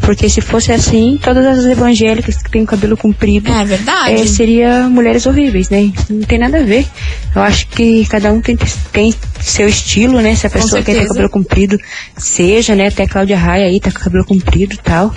Porque 0.00 0.28
se 0.28 0.40
fosse 0.42 0.70
assim, 0.70 1.18
todas 1.22 1.46
as 1.46 1.64
evangélicas 1.64 2.36
que 2.42 2.50
têm 2.50 2.62
o 2.62 2.66
cabelo 2.66 2.94
comprido 2.96 3.50
É 3.50 3.64
verdade. 3.64 4.12
é, 4.12 4.26
seria 4.26 4.88
mulheres 4.88 5.24
horríveis, 5.24 5.70
né? 5.70 5.90
Não 6.10 6.20
tem 6.22 6.38
nada 6.38 6.58
a 6.58 6.62
ver. 6.62 6.86
Eu 7.34 7.40
acho 7.42 7.66
que 7.68 8.04
cada 8.06 8.30
um 8.30 8.40
tem, 8.40 8.56
tem 8.92 9.14
seu 9.40 9.66
estilo, 9.66 10.20
né? 10.20 10.34
Se 10.34 10.46
a 10.46 10.50
pessoa 10.50 10.82
quer 10.82 10.94
ter 10.94 11.08
cabelo 11.08 11.30
comprido, 11.30 11.78
seja, 12.18 12.74
né? 12.74 12.88
Até 12.88 13.04
a 13.04 13.08
Cláudia 13.08 13.38
Raia 13.38 13.66
aí 13.66 13.80
tá 13.80 13.90
com 13.90 14.00
cabelo 14.00 14.24
comprido 14.26 14.74
e 14.74 14.78
tal. 14.78 15.14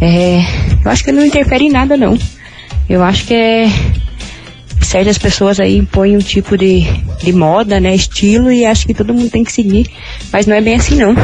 É, 0.00 0.40
eu 0.84 0.90
acho 0.90 1.04
que 1.04 1.12
não 1.12 1.24
interfere 1.24 1.66
em 1.66 1.70
nada, 1.70 1.96
não. 1.96 2.18
Eu 2.88 3.04
acho 3.04 3.26
que 3.26 3.34
é 3.34 3.66
certas 4.80 5.16
pessoas 5.16 5.60
aí 5.60 5.76
impõem 5.78 6.16
um 6.16 6.20
tipo 6.20 6.56
de, 6.58 6.82
de 7.22 7.32
moda, 7.32 7.80
né, 7.80 7.94
estilo 7.94 8.52
e 8.52 8.64
acho 8.66 8.86
que 8.86 8.94
todo 8.94 9.14
mundo 9.14 9.30
tem 9.30 9.42
que 9.42 9.50
seguir, 9.52 9.86
mas 10.32 10.46
não 10.46 10.54
é 10.54 10.60
bem 10.60 10.74
assim 10.74 10.96
não. 10.96 11.14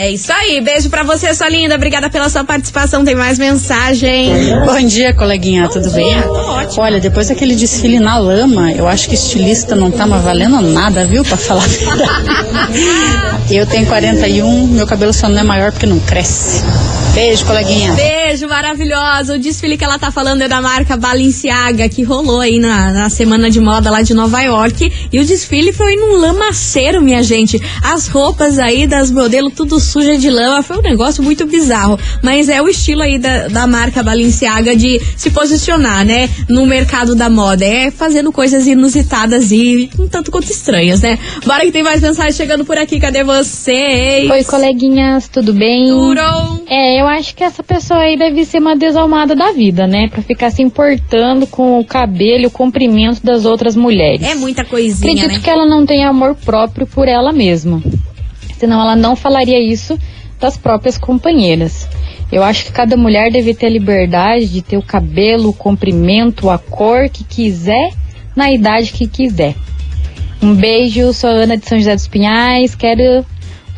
É 0.00 0.12
isso 0.12 0.32
aí, 0.32 0.60
beijo 0.60 0.88
pra 0.88 1.02
você, 1.02 1.34
sua 1.34 1.48
linda. 1.48 1.74
Obrigada 1.74 2.08
pela 2.08 2.28
sua 2.28 2.44
participação. 2.44 3.04
Tem 3.04 3.16
mais 3.16 3.36
mensagem. 3.36 4.30
Bom 4.64 4.86
dia, 4.86 5.12
coleguinha, 5.12 5.68
tudo 5.68 5.90
bem? 5.90 6.14
dia, 6.14 6.22
tô 6.22 6.34
ótima. 6.34 6.84
Olha, 6.84 7.00
depois 7.00 7.26
daquele 7.26 7.56
desfile 7.56 7.98
na 7.98 8.16
lama, 8.16 8.70
eu 8.70 8.86
acho 8.86 9.08
que 9.08 9.16
estilista 9.16 9.74
não 9.74 9.90
tá 9.90 10.06
mais 10.06 10.22
valendo 10.22 10.60
nada, 10.60 11.04
viu, 11.04 11.24
pra 11.24 11.36
falar 11.36 11.64
a 11.64 11.66
verdade. 11.66 12.80
Eu 13.50 13.66
tenho 13.66 13.86
41, 13.86 14.68
meu 14.68 14.86
cabelo 14.86 15.12
só 15.12 15.28
não 15.28 15.40
é 15.40 15.42
maior 15.42 15.72
porque 15.72 15.86
não 15.86 15.98
cresce. 15.98 16.62
Beijo, 17.14 17.44
coleguinha. 17.46 17.94
Beijo 17.94 18.46
maravilhosa. 18.46 19.34
O 19.34 19.38
desfile 19.38 19.76
que 19.76 19.84
ela 19.84 19.98
tá 19.98 20.10
falando 20.12 20.42
é 20.42 20.48
da 20.48 20.60
marca 20.60 20.96
Balenciaga, 20.96 21.88
que 21.88 22.04
rolou 22.04 22.40
aí 22.40 22.60
na, 22.60 22.92
na 22.92 23.10
semana 23.10 23.50
de 23.50 23.58
moda 23.60 23.90
lá 23.90 24.02
de 24.02 24.14
Nova 24.14 24.40
York. 24.42 25.08
E 25.10 25.18
o 25.18 25.24
desfile 25.24 25.72
foi 25.72 25.96
num 25.96 26.16
lamaceiro, 26.20 27.02
minha 27.02 27.22
gente. 27.22 27.60
As 27.82 28.06
roupas 28.06 28.60
aí 28.60 28.86
das 28.86 29.10
modelos 29.10 29.52
tudo 29.52 29.80
suja 29.88 30.16
de 30.16 30.30
lama. 30.30 30.62
Foi 30.62 30.78
um 30.78 30.82
negócio 30.82 31.22
muito 31.22 31.46
bizarro. 31.46 31.98
Mas 32.22 32.48
é 32.48 32.60
o 32.62 32.68
estilo 32.68 33.02
aí 33.02 33.18
da, 33.18 33.48
da 33.48 33.66
marca 33.66 34.02
Balenciaga 34.02 34.76
de 34.76 35.00
se 35.16 35.30
posicionar, 35.30 36.04
né? 36.04 36.28
No 36.48 36.66
mercado 36.66 37.14
da 37.14 37.28
moda. 37.28 37.64
É 37.64 37.90
fazendo 37.90 38.30
coisas 38.32 38.66
inusitadas 38.66 39.50
e 39.50 39.90
um 39.98 40.06
tanto 40.06 40.30
quanto 40.30 40.50
estranhas, 40.50 41.00
né? 41.00 41.18
Bora 41.44 41.64
que 41.64 41.72
tem 41.72 41.82
mais 41.82 42.00
mensagem 42.00 42.32
chegando 42.32 42.64
por 42.64 42.78
aqui. 42.78 43.00
Cadê 43.00 43.24
vocês? 43.24 44.30
Oi, 44.30 44.44
coleguinhas, 44.44 45.28
tudo 45.28 45.52
bem? 45.52 45.88
Tudo? 45.88 46.20
É, 46.68 47.00
eu 47.00 47.06
acho 47.06 47.34
que 47.34 47.42
essa 47.42 47.62
pessoa 47.62 48.00
aí 48.00 48.16
deve 48.16 48.44
ser 48.44 48.58
uma 48.58 48.76
desalmada 48.76 49.34
da 49.34 49.52
vida, 49.52 49.86
né? 49.86 50.08
Pra 50.08 50.22
ficar 50.22 50.50
se 50.50 50.62
importando 50.62 51.46
com 51.46 51.78
o 51.80 51.84
cabelo 51.84 52.48
o 52.48 52.50
comprimento 52.50 53.24
das 53.24 53.44
outras 53.44 53.76
mulheres. 53.76 54.22
É 54.22 54.34
muita 54.34 54.64
coisinha, 54.64 55.12
Acredito 55.12 55.38
né? 55.38 55.40
que 55.42 55.50
ela 55.50 55.66
não 55.66 55.86
tem 55.86 56.04
amor 56.04 56.34
próprio 56.34 56.86
por 56.86 57.06
ela 57.06 57.32
mesma. 57.32 57.82
Senão 58.58 58.80
ela 58.80 58.96
não 58.96 59.14
falaria 59.14 59.60
isso 59.60 59.98
das 60.40 60.56
próprias 60.56 60.98
companheiras. 60.98 61.88
Eu 62.30 62.42
acho 62.42 62.66
que 62.66 62.72
cada 62.72 62.96
mulher 62.96 63.30
deve 63.32 63.54
ter 63.54 63.66
a 63.66 63.70
liberdade 63.70 64.48
de 64.48 64.60
ter 64.60 64.76
o 64.76 64.82
cabelo, 64.82 65.50
o 65.50 65.54
comprimento, 65.54 66.50
a 66.50 66.58
cor 66.58 67.08
que 67.08 67.24
quiser, 67.24 67.92
na 68.36 68.52
idade 68.52 68.92
que 68.92 69.06
quiser. 69.06 69.54
Um 70.42 70.54
beijo, 70.54 71.12
sou 71.12 71.30
a 71.30 71.32
Ana 71.32 71.56
de 71.56 71.66
São 71.66 71.78
José 71.78 71.94
dos 71.94 72.06
Pinhais, 72.06 72.74
quero 72.74 73.24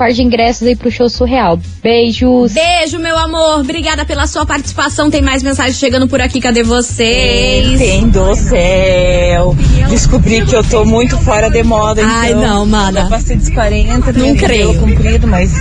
par 0.01 0.13
de 0.13 0.23
ingressos 0.23 0.67
aí 0.67 0.75
pro 0.75 0.91
show 0.91 1.11
surreal. 1.11 1.59
Beijos! 1.83 2.55
Beijo, 2.55 2.99
meu 2.99 3.19
amor. 3.19 3.61
Obrigada 3.61 4.03
pela 4.07 4.27
sua 4.27 4.47
participação. 4.47 5.11
Tem 5.11 5.21
mais 5.21 5.43
mensagens 5.43 5.77
chegando 5.79 6.09
por 6.09 6.23
aqui. 6.23 6.41
Cadê 6.41 6.63
vocês? 6.63 7.79
Tem 7.79 8.09
do 8.09 8.35
céu. 8.35 9.55
Descobri 9.91 10.43
que 10.47 10.57
eu 10.57 10.65
tô 10.65 10.87
muito 10.87 11.19
fora 11.19 11.51
de 11.51 11.63
moda, 11.63 12.01
então. 12.01 12.15
Ai, 12.17 12.33
não, 12.33 12.65
mana. 12.65 13.11
Passei 13.11 13.37
dos 13.37 13.51
40, 13.51 14.13
Não 14.13 14.35
creio. 14.37 14.73
cabelo 14.73 14.81
comprido, 14.81 15.27
mas... 15.27 15.53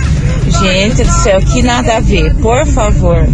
Gente 0.62 1.04
do 1.04 1.12
céu, 1.22 1.38
que 1.42 1.62
nada 1.62 1.98
a 1.98 2.00
ver. 2.00 2.34
Por 2.36 2.66
favor. 2.66 3.26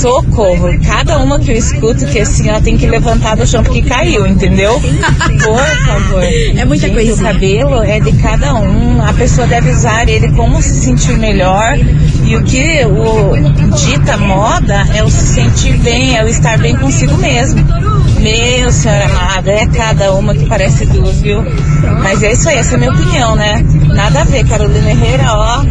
Socorro. 0.00 0.68
Cada 0.84 1.18
uma 1.18 1.38
que 1.38 1.52
eu 1.52 1.56
escuto 1.56 2.04
que 2.06 2.18
assim, 2.18 2.48
ela 2.48 2.60
tem 2.60 2.76
que 2.76 2.86
levantar 2.86 3.36
do 3.36 3.46
chão 3.46 3.62
porque 3.62 3.80
caiu, 3.82 4.26
entendeu? 4.26 4.78
Por 4.80 5.86
favor. 5.86 6.22
É 6.22 6.64
muita 6.64 6.88
Gente, 6.88 6.94
coisinha. 6.94 7.14
O 7.30 7.32
cabelo 7.32 7.82
é 7.82 8.00
de 8.00 8.12
cada 8.20 8.54
um. 8.54 9.02
A 9.02 9.12
pessoa 9.12 9.46
deve 9.46 9.70
usar 9.70 10.08
ele 10.08 10.15
como 10.34 10.60
se 10.62 10.80
sentir 10.80 11.18
melhor. 11.18 11.78
E 12.24 12.36
o 12.36 12.42
que 12.42 12.84
o 12.84 13.76
dita 13.76 14.16
moda 14.16 14.84
é 14.94 15.02
o 15.02 15.10
se 15.10 15.26
sentir 15.26 15.76
bem, 15.78 16.16
é 16.16 16.24
o 16.24 16.28
estar 16.28 16.58
bem 16.58 16.76
consigo 16.76 17.16
mesmo. 17.16 17.64
Meu 18.20 18.72
senhor 18.72 19.02
amado, 19.02 19.48
é 19.48 19.66
cada 19.66 20.12
uma 20.12 20.34
que 20.34 20.46
parece 20.46 20.86
duas, 20.86 21.20
viu? 21.20 21.44
Mas 22.02 22.22
é 22.22 22.32
isso 22.32 22.48
aí, 22.48 22.58
essa 22.58 22.72
é 22.72 22.76
a 22.76 22.78
minha 22.78 22.90
opinião, 22.90 23.36
né? 23.36 23.64
Nada 23.94 24.22
a 24.22 24.24
ver, 24.24 24.46
Carolina 24.46 24.90
Herrera, 24.90 25.32
ó. 25.34 25.64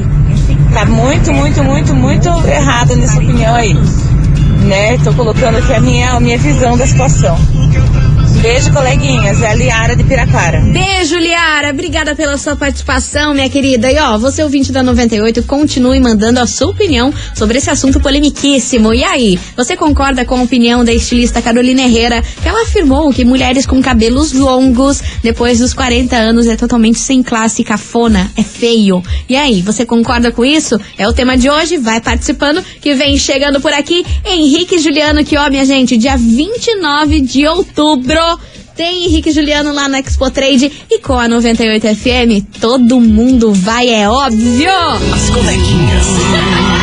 Tá 0.73 0.85
muito, 0.85 1.33
muito, 1.33 1.63
muito, 1.63 1.95
muito 1.95 2.29
errada 2.47 2.95
nessa 2.95 3.17
opinião 3.17 3.55
aí. 3.55 3.73
Né? 3.73 4.97
Tô 5.03 5.13
colocando 5.13 5.57
aqui 5.57 5.73
a 5.73 5.79
minha, 5.79 6.11
a 6.11 6.19
minha 6.19 6.37
visão 6.37 6.77
da 6.77 6.85
situação. 6.85 7.37
Beijo, 8.45 8.71
coleguinhas. 8.71 9.41
É 9.41 9.47
a 9.47 9.55
Liara 9.55 9.95
de 9.95 10.03
Piraquara. 10.03 10.61
Beijo, 10.61 11.17
Liara. 11.17 11.71
Obrigada 11.71 12.13
pela 12.13 12.37
sua 12.37 12.55
participação, 12.55 13.33
minha 13.33 13.49
querida. 13.49 13.91
E 13.91 13.97
ó, 13.97 14.19
você 14.19 14.43
ouvinte 14.43 14.71
da 14.71 14.83
98, 14.83 15.41
continue 15.41 15.99
mandando 15.99 16.39
a 16.39 16.45
sua 16.45 16.67
opinião 16.67 17.11
sobre 17.33 17.57
esse 17.57 17.71
assunto 17.71 17.99
polemiquíssimo. 17.99 18.93
E 18.93 19.03
aí, 19.03 19.39
você 19.57 19.75
concorda 19.75 20.23
com 20.25 20.37
a 20.37 20.43
opinião 20.43 20.85
da 20.85 20.93
estilista 20.93 21.41
Carolina 21.41 21.81
Herrera, 21.81 22.21
que 22.21 22.47
ela 22.47 22.61
afirmou 22.61 23.11
que 23.11 23.25
mulheres 23.25 23.65
com 23.65 23.81
cabelos 23.81 24.31
longos, 24.31 25.01
depois 25.23 25.57
dos 25.57 25.73
40 25.73 26.15
anos, 26.15 26.45
é 26.45 26.55
totalmente 26.55 26.99
sem 26.99 27.23
classe, 27.23 27.63
cafona, 27.63 28.31
é 28.37 28.43
feio. 28.43 29.03
E 29.27 29.35
aí, 29.35 29.63
você 29.63 29.87
concorda 29.87 30.31
com 30.31 30.45
isso? 30.45 30.79
É 30.99 31.07
o 31.07 31.13
tema 31.13 31.35
de 31.35 31.49
hoje, 31.49 31.77
vai 31.77 31.99
participando, 31.99 32.63
que 32.79 32.93
vem 32.93 33.17
chegando 33.17 33.59
por 33.59 33.73
aqui, 33.73 34.05
Henrique 34.23 34.77
Juliano, 34.77 35.25
que 35.25 35.35
ó, 35.35 35.49
minha 35.49 35.65
gente, 35.65 35.97
dia 35.97 36.15
29 36.15 37.21
de 37.21 37.47
outubro, 37.47 38.34
tem 38.75 39.05
Henrique 39.05 39.31
Juliano 39.31 39.73
lá 39.73 39.87
na 39.87 39.99
Expo 39.99 40.29
Trade 40.29 40.71
e 40.89 40.99
com 40.99 41.17
a 41.17 41.27
98 41.27 41.95
FM, 41.95 42.59
todo 42.59 42.99
mundo 42.99 43.53
vai, 43.53 43.89
é 43.89 44.09
óbvio! 44.09 44.69
As 45.13 45.29
coleguinhas. 45.29 46.05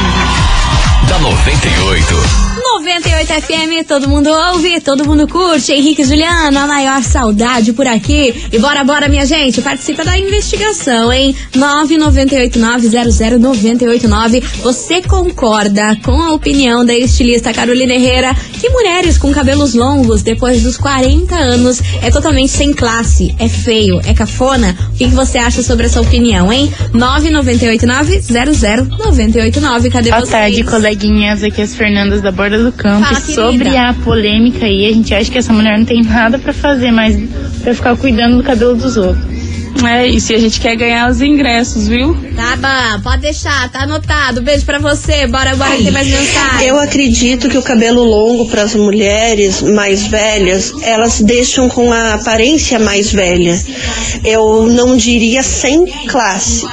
da 1.09 1.19
98. 1.19 2.52
98 2.83 3.33
FM, 3.43 3.87
todo 3.87 4.09
mundo 4.09 4.29
ouve, 4.29 4.81
todo 4.81 5.07
mundo 5.07 5.29
curte. 5.29 5.73
Henrique 5.73 6.03
e 6.03 6.05
Juliano, 6.05 6.59
a 6.59 6.67
maior 6.67 7.01
saudade 7.01 7.73
por 7.73 7.87
aqui. 7.87 8.35
E 8.51 8.59
bora, 8.59 8.83
bora, 8.83 9.09
minha 9.09 9.25
gente, 9.25 9.63
participa 9.63 10.05
da 10.05 10.19
investigação, 10.19 11.13
hein? 11.13 11.33
998900989. 11.55 14.43
Você 14.65 15.01
concorda 15.01 15.97
com 16.05 16.21
a 16.21 16.33
opinião 16.33 16.85
da 16.85 16.93
estilista 16.93 17.53
Carolina 17.53 17.95
Herrera 17.95 18.35
que 18.61 18.69
mulheres 18.69 19.17
com 19.17 19.33
cabelos 19.33 19.75
longos 19.75 20.25
depois 20.25 20.65
dos 20.65 20.77
40 20.77 21.37
anos 21.37 21.81
é 22.03 22.11
totalmente 22.11 22.51
sem 22.51 22.73
classe, 22.73 23.33
é 23.39 23.49
feio, 23.49 24.01
é 24.05 24.13
cafona? 24.13 24.77
O 24.93 24.97
que, 24.97 25.05
que 25.05 25.15
você 25.15 25.39
acha 25.39 25.63
sobre 25.63 25.87
essa 25.87 26.01
opinião, 26.01 26.53
hein? 26.53 26.69
998900989. 26.93 29.89
Cadê 29.93 30.11
Boa 30.11 30.19
vocês? 30.21 30.31
tarde, 30.31 30.65
coleguinhas. 30.65 31.45
Aqui 31.45 31.61
é 31.61 31.65
as 31.65 31.77
Fernandas 31.77 32.21
da 32.21 32.33
Borda 32.33 32.61
do 32.61 32.72
Campos. 32.77 33.09
Fala. 33.09 33.21
Sobre 33.21 33.77
a 33.77 33.95
polêmica 33.95 34.67
aí, 34.67 34.87
a 34.87 34.93
gente 34.93 35.15
acha 35.15 35.31
que 35.31 35.39
essa 35.39 35.53
mulher 35.53 35.79
não 35.79 35.85
tem 35.85 36.03
nada 36.03 36.39
pra 36.39 36.53
fazer, 36.53 36.91
mas 36.91 37.17
pra 37.63 37.75
ficar 37.75 37.97
cuidando 37.97 38.39
do 38.39 38.43
cabelo 38.43 38.75
dos 38.75 38.97
outros. 38.97 39.32
É 39.85 40.07
isso, 40.07 40.33
e 40.33 40.35
a 40.37 40.39
gente 40.39 40.61
quer 40.61 40.77
ganhar 40.77 41.11
os 41.11 41.21
ingressos, 41.21 41.89
viu? 41.89 42.15
Tá 42.37 42.57
bom, 42.57 43.03
pode 43.03 43.23
deixar, 43.23 43.69
tá 43.71 43.83
anotado. 43.83 44.41
Beijo 44.41 44.65
pra 44.65 44.79
você. 44.79 45.27
Bora, 45.27 45.57
bora 45.57 45.77
que 45.77 45.85
tem 45.85 45.93
mais 45.93 46.07
mensagem. 46.07 46.67
Eu 46.67 46.79
acredito 46.79 47.49
que 47.49 47.59
o 47.59 47.63
cabelo 47.63 48.03
longo 48.03 48.49
para 48.49 48.63
as 48.63 48.75
mulheres 48.75 49.61
mais 49.63 50.07
velhas, 50.07 50.73
elas 50.83 51.21
deixam 51.21 51.69
com 51.69 51.93
a 51.93 52.15
aparência 52.15 52.79
mais 52.79 53.13
velha. 53.13 53.61
Eu 54.25 54.67
não 54.69 54.97
diria 54.97 55.43
sem 55.43 55.87
classe, 56.07 56.65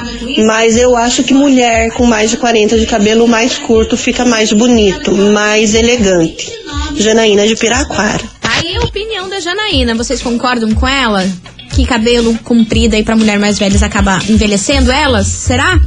mas 0.46 0.76
eu 0.76 0.96
acho 0.96 1.24
que 1.24 1.34
mulher 1.34 1.90
com 1.92 2.06
mais 2.06 2.30
de 2.30 2.36
40 2.36 2.78
de 2.78 2.86
cabelo 2.86 3.26
mais 3.26 3.58
curto 3.58 3.96
fica 3.96 4.24
mais 4.24 4.52
bonito, 4.52 5.12
mais 5.14 5.74
elegante. 5.74 6.52
Janaína 6.96 7.46
de 7.46 7.56
Piraquara. 7.56 8.20
Tá 8.40 8.50
aí 8.62 8.76
a 8.76 8.80
opinião 8.80 9.28
da 9.28 9.40
Janaína. 9.40 9.94
Vocês 9.94 10.22
concordam 10.22 10.72
com 10.74 10.86
ela? 10.86 11.26
Que 11.70 11.86
cabelo 11.86 12.36
comprido 12.38 12.94
aí 12.96 13.02
pra 13.02 13.16
mulher 13.16 13.38
mais 13.38 13.58
velha 13.58 13.76
acaba 13.84 14.18
envelhecendo 14.28 14.90
elas? 14.90 15.26
Será? 15.26 15.80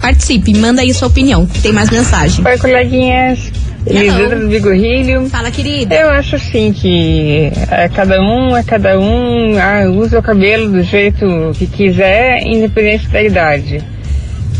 Participe, 0.00 0.54
manda 0.56 0.82
aí 0.82 0.92
sua 0.92 1.08
opinião. 1.08 1.46
Tem 1.62 1.72
mais 1.72 1.90
mensagem. 1.90 2.44
Oi, 2.44 2.58
coleguinhas. 2.58 3.52
Elisandra 3.86 4.40
do 4.40 4.48
Bigorrilho. 4.48 5.28
Fala, 5.28 5.50
querida. 5.50 5.94
Eu 5.94 6.10
acho 6.10 6.36
assim 6.36 6.72
que 6.72 7.52
é, 7.70 7.88
cada 7.88 8.20
um 8.20 8.56
é 8.56 8.62
cada 8.62 8.98
um, 8.98 9.58
ah, 9.58 9.90
usa 9.90 10.18
o 10.18 10.22
cabelo 10.22 10.70
do 10.70 10.82
jeito 10.82 11.26
que 11.58 11.66
quiser, 11.66 12.42
independente 12.46 13.08
da 13.08 13.22
idade. 13.22 13.82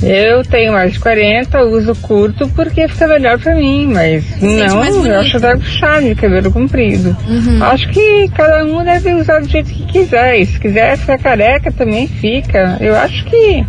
Eu 0.04 0.44
tenho 0.44 0.72
mais 0.72 0.92
de 0.92 1.00
40, 1.00 1.62
uso 1.64 1.94
curto 1.96 2.48
porque 2.50 2.86
fica 2.88 3.06
melhor 3.06 3.38
pra 3.38 3.54
mim, 3.54 3.86
mas 3.92 4.24
sente 4.24 4.74
não, 4.74 5.06
eu 5.06 5.20
acho 5.20 5.36
até 5.36 5.56
puxado 5.56 6.06
de 6.06 6.14
cabelo 6.14 6.52
comprido. 6.52 7.16
Uhum. 7.28 7.62
Acho 7.62 7.88
que 7.88 8.28
cada 8.36 8.64
um 8.64 8.84
deve 8.84 9.14
usar 9.14 9.40
do 9.40 9.48
jeito 9.48 9.70
que 9.70 9.86
quiser. 9.86 10.40
E 10.40 10.46
se 10.46 10.58
quiser 10.60 10.96
ficar 10.98 11.18
careca, 11.18 11.72
também 11.72 12.06
fica. 12.06 12.76
Eu 12.80 12.94
acho 12.96 13.24
que 13.24 13.64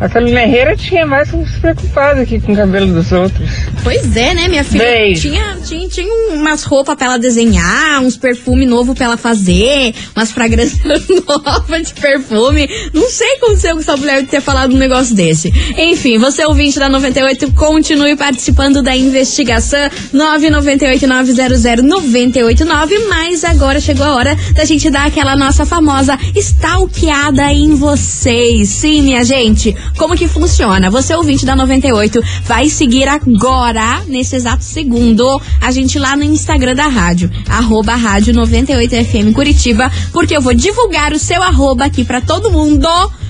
a 0.00 0.08
Carolina 0.08 0.42
Herrera 0.42 0.76
tinha 0.76 1.04
mais 1.04 1.28
como 1.28 1.44
se 1.44 1.58
preocupar 1.58 2.16
aqui 2.16 2.40
com 2.40 2.52
o 2.52 2.56
cabelo 2.56 2.86
dos 2.92 3.10
outros. 3.10 3.50
Pois 3.82 4.16
é, 4.16 4.32
né, 4.32 4.46
minha 4.46 4.62
filha? 4.62 4.84
Beijo. 4.84 5.22
Tinha, 5.22 5.56
tinha, 5.64 5.88
tinha 5.88 6.14
umas 6.34 6.62
roupas 6.62 6.94
pra 6.94 7.06
ela 7.06 7.18
desenhar, 7.18 8.00
uns 8.00 8.16
perfumes 8.16 8.68
novos 8.68 8.94
pra 8.94 9.06
ela 9.06 9.16
fazer, 9.16 9.92
umas 10.14 10.30
fragrâncias 10.30 11.02
novas 11.26 11.88
de 11.88 11.94
perfume. 11.94 12.68
Não 12.94 13.10
sei 13.10 13.38
como 13.38 13.58
com 13.60 13.78
essa 13.78 13.96
mulher 13.96 14.24
ter 14.24 14.40
falado 14.40 14.72
um 14.72 14.78
negócio 14.78 15.16
desse. 15.16 15.52
Enfim, 15.80 16.18
você 16.18 16.44
ouvinte 16.44 16.76
da 16.76 16.88
98, 16.88 17.52
continue 17.52 18.16
participando 18.16 18.82
da 18.82 18.96
investigação 18.96 19.78
998-900-989. 20.12 23.08
Mas 23.08 23.44
agora 23.44 23.80
chegou 23.80 24.04
a 24.04 24.16
hora 24.16 24.36
da 24.54 24.64
gente 24.64 24.90
dar 24.90 25.06
aquela 25.06 25.36
nossa 25.36 25.64
famosa 25.64 26.18
stalkeada 26.34 27.52
em 27.52 27.76
vocês. 27.76 28.70
Sim, 28.70 29.02
minha 29.02 29.22
gente. 29.22 29.72
Como 29.96 30.16
que 30.16 30.26
funciona? 30.26 30.90
Você 30.90 31.14
ouvinte 31.14 31.46
da 31.46 31.54
98 31.54 32.20
vai 32.42 32.68
seguir 32.68 33.06
agora, 33.06 34.02
nesse 34.08 34.34
exato 34.34 34.64
segundo, 34.64 35.40
a 35.60 35.70
gente 35.70 35.96
lá 35.96 36.16
no 36.16 36.24
Instagram 36.24 36.74
da 36.74 36.88
rádio, 36.88 37.30
arroba 37.48 37.94
rádio 37.94 38.34
98FM 38.34 39.32
Curitiba, 39.32 39.92
porque 40.12 40.36
eu 40.36 40.40
vou 40.40 40.54
divulgar 40.54 41.12
o 41.12 41.20
seu 41.20 41.40
arroba 41.40 41.84
aqui 41.84 42.04
pra 42.04 42.20
todo 42.20 42.50
mundo, 42.50 42.88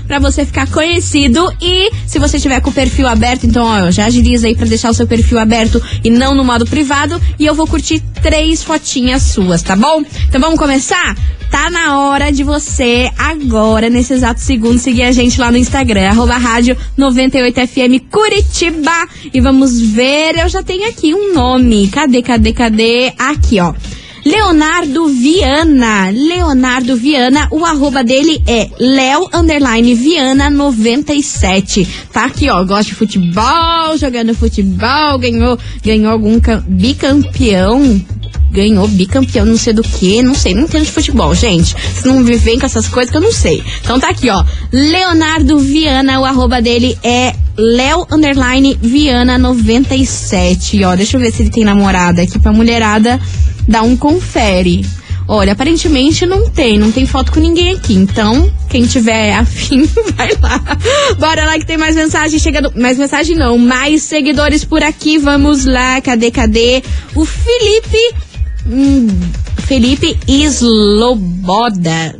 pra 0.08 0.18
você 0.18 0.44
ficar 0.44 0.66
conhecido 0.68 1.52
e 1.60 1.90
se 2.06 2.18
você 2.18 2.40
tiver 2.40 2.60
com 2.60 2.70
o 2.70 2.72
perfil 2.72 3.06
aberto, 3.06 3.46
então 3.46 3.64
ó, 3.64 3.90
já 3.90 4.06
agiliza 4.06 4.46
aí 4.46 4.56
pra 4.56 4.66
deixar 4.66 4.90
o 4.90 4.94
seu 4.94 5.06
perfil 5.06 5.38
aberto 5.38 5.80
e 6.02 6.10
não 6.10 6.34
no 6.34 6.42
modo 6.42 6.66
privado 6.66 7.20
e 7.38 7.44
eu 7.44 7.54
vou 7.54 7.66
curtir 7.66 8.02
três 8.22 8.62
fotinhas 8.62 9.22
suas, 9.22 9.62
tá 9.62 9.76
bom? 9.76 10.02
Então 10.26 10.40
vamos 10.40 10.58
começar? 10.58 11.14
Tá 11.50 11.70
na 11.70 12.00
hora 12.00 12.30
de 12.30 12.42
você, 12.42 13.10
agora, 13.16 13.88
nesse 13.88 14.12
exato 14.12 14.40
segundo, 14.40 14.78
seguir 14.78 15.02
a 15.02 15.12
gente 15.12 15.40
lá 15.40 15.50
no 15.50 15.56
Instagram, 15.56 16.08
arroba 16.08 16.36
rádio 16.36 16.76
98FM 16.98 18.02
Curitiba. 18.10 19.08
E 19.32 19.40
vamos 19.40 19.80
ver, 19.80 20.38
eu 20.38 20.48
já 20.48 20.62
tenho 20.62 20.86
aqui 20.88 21.14
um 21.14 21.32
nome. 21.32 21.88
Cadê, 21.88 22.22
cadê, 22.22 22.52
cadê? 22.52 23.12
Aqui, 23.18 23.60
ó. 23.60 23.72
Leonardo 24.32 25.08
Viana. 25.08 26.10
Leonardo 26.10 26.94
Viana, 26.96 27.48
o 27.50 27.64
arroba 27.64 28.04
dele 28.04 28.42
é 28.46 28.68
Leo 28.78 29.26
Underline 29.32 29.94
Viana 29.94 30.50
97. 30.50 31.88
Tá 32.12 32.26
aqui, 32.26 32.50
ó. 32.50 32.62
Gosta 32.62 32.84
de 32.84 32.94
futebol, 32.94 33.96
jogando 33.98 34.34
futebol, 34.34 35.18
ganhou, 35.18 35.58
ganhou 35.82 36.12
algum 36.12 36.38
cam- 36.40 36.62
bicampeão 36.68 38.04
ganhou 38.50 38.88
bicampeão, 38.88 39.44
não 39.44 39.58
sei 39.58 39.74
do 39.74 39.82
que, 39.82 40.22
não 40.22 40.34
sei, 40.34 40.54
não 40.54 40.62
entendo 40.62 40.84
de 40.86 40.90
futebol, 40.90 41.34
gente. 41.34 41.74
Vocês 41.74 42.04
não 42.04 42.24
vêm 42.24 42.58
com 42.58 42.64
essas 42.64 42.88
coisas 42.88 43.10
que 43.10 43.16
eu 43.16 43.20
não 43.20 43.30
sei. 43.32 43.62
Então 43.82 44.00
tá 44.00 44.08
aqui, 44.08 44.30
ó. 44.30 44.42
Leonardo 44.72 45.58
Viana, 45.58 46.18
o 46.18 46.24
arroba 46.24 46.60
dele 46.60 46.96
é 47.02 47.34
Underline 48.10 48.78
Viana 48.80 49.36
97. 49.36 50.82
Ó, 50.84 50.96
deixa 50.96 51.16
eu 51.18 51.20
ver 51.20 51.30
se 51.30 51.42
ele 51.42 51.50
tem 51.50 51.62
namorada 51.62 52.22
aqui 52.22 52.38
pra 52.38 52.50
mulherada 52.52 53.20
dar 53.68 53.82
um 53.82 53.96
confere. 53.96 54.84
Olha, 55.30 55.52
aparentemente 55.52 56.24
não 56.24 56.48
tem, 56.48 56.78
não 56.78 56.90
tem 56.90 57.04
foto 57.04 57.30
com 57.30 57.38
ninguém 57.38 57.72
aqui. 57.72 57.92
Então, 57.92 58.50
quem 58.70 58.86
tiver 58.86 59.34
afim, 59.34 59.84
vai 60.16 60.30
lá. 60.40 60.58
Bora 61.18 61.44
lá 61.44 61.58
que 61.58 61.66
tem 61.66 61.76
mais 61.76 61.94
mensagem 61.94 62.38
chegando. 62.38 62.72
Mais 62.74 62.96
mensagem 62.96 63.36
não, 63.36 63.58
mais 63.58 64.02
seguidores 64.04 64.64
por 64.64 64.82
aqui. 64.82 65.18
Vamos 65.18 65.66
lá, 65.66 66.00
cadê, 66.00 66.30
cadê? 66.30 66.82
O 67.14 67.26
Felipe. 67.26 68.14
Hum, 68.66 69.06
Felipe 69.66 70.18
Sloboda. 70.26 72.16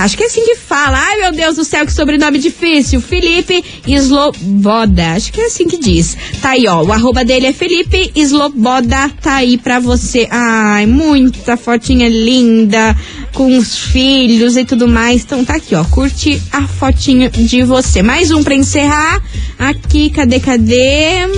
Acho 0.00 0.16
que 0.16 0.22
é 0.22 0.26
assim 0.26 0.42
que 0.42 0.56
fala. 0.56 0.98
Ai, 0.98 1.16
meu 1.18 1.30
Deus 1.30 1.56
do 1.56 1.64
céu, 1.64 1.84
que 1.84 1.92
sobrenome 1.92 2.38
difícil. 2.38 3.02
Felipe 3.02 3.62
Sloboda. 3.86 5.12
Acho 5.12 5.30
que 5.30 5.42
é 5.42 5.44
assim 5.44 5.68
que 5.68 5.76
diz. 5.76 6.16
Tá 6.40 6.52
aí, 6.52 6.66
ó. 6.66 6.82
O 6.82 6.90
arroba 6.90 7.22
dele 7.22 7.48
é 7.48 7.52
Felipe 7.52 8.10
Sloboda. 8.16 9.10
Tá 9.20 9.34
aí 9.34 9.58
pra 9.58 9.78
você. 9.78 10.26
Ai, 10.30 10.86
muita 10.86 11.54
fotinha 11.54 12.08
linda. 12.08 12.96
Com 13.34 13.58
os 13.58 13.78
filhos 13.78 14.56
e 14.56 14.64
tudo 14.64 14.88
mais. 14.88 15.22
Então 15.22 15.44
tá 15.44 15.56
aqui, 15.56 15.74
ó. 15.74 15.84
Curte 15.84 16.40
a 16.50 16.66
fotinho 16.66 17.28
de 17.30 17.62
você. 17.62 18.02
Mais 18.02 18.30
um 18.30 18.42
pra 18.42 18.54
encerrar. 18.54 19.22
Aqui, 19.58 20.08
cadê, 20.08 20.40
cadê? 20.40 21.28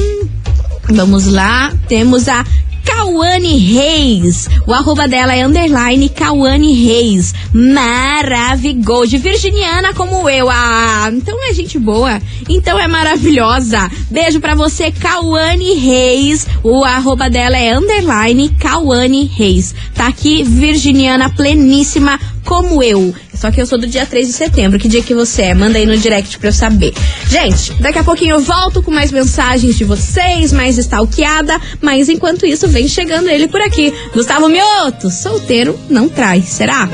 Vamos 0.88 1.26
lá. 1.26 1.72
Temos 1.88 2.28
a 2.28 2.46
Cauane 2.84 3.58
Reis. 3.58 4.48
O 4.66 4.72
arroba 4.72 5.08
dela 5.08 5.34
é 5.34 5.46
underline 5.46 6.08
Cauane 6.08 6.72
Reis. 6.72 7.34
Maravigold. 7.52 9.16
Virginiana 9.18 9.92
como 9.94 10.28
eu. 10.28 10.48
Ah, 10.50 11.10
então 11.12 11.36
é 11.48 11.52
gente 11.52 11.78
boa. 11.78 12.20
Então 12.48 12.78
é 12.78 12.86
maravilhosa. 12.86 13.90
Beijo 14.10 14.40
pra 14.40 14.54
você, 14.54 14.90
Cauane 14.90 15.74
Reis. 15.74 16.46
O 16.62 16.84
arroba 16.84 17.28
dela 17.28 17.56
é 17.56 17.76
underline 17.76 18.48
Cauane 18.58 19.24
Reis. 19.24 19.74
Tá 19.94 20.06
aqui, 20.06 20.42
Virginiana 20.42 21.30
pleníssima 21.30 22.18
como 22.44 22.82
eu. 22.82 23.14
Só 23.34 23.50
que 23.50 23.60
eu 23.60 23.66
sou 23.66 23.78
do 23.78 23.86
dia 23.86 24.06
3 24.06 24.26
de 24.26 24.32
setembro. 24.32 24.78
Que 24.78 24.88
dia 24.88 25.02
que 25.02 25.14
você 25.14 25.42
é? 25.42 25.54
Manda 25.54 25.78
aí 25.78 25.86
no 25.86 25.96
direct 25.96 26.38
pra 26.38 26.48
eu 26.48 26.52
saber. 26.52 26.92
Gente, 27.28 27.72
daqui 27.80 27.98
a 27.98 28.04
pouquinho 28.04 28.36
eu 28.36 28.40
volto 28.40 28.82
com 28.82 28.90
mais 28.90 29.10
mensagens 29.10 29.76
de 29.76 29.84
vocês, 29.84 30.52
mais 30.52 30.78
stalkeada. 30.78 31.60
Mas 31.80 32.08
enquanto 32.08 32.46
isso, 32.46 32.68
vem 32.68 32.86
chegando 32.86 33.28
ele 33.28 33.48
por 33.48 33.60
aqui. 33.60 33.92
Gustavo 34.14 34.48
Mioto, 34.48 35.10
solteiro 35.10 35.78
não 35.88 36.08
trai, 36.08 36.42
será? 36.42 36.88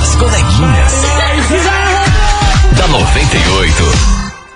As 0.00 0.14
coleguinhas. 0.16 0.92
da 2.78 2.88
98. 2.88 4.12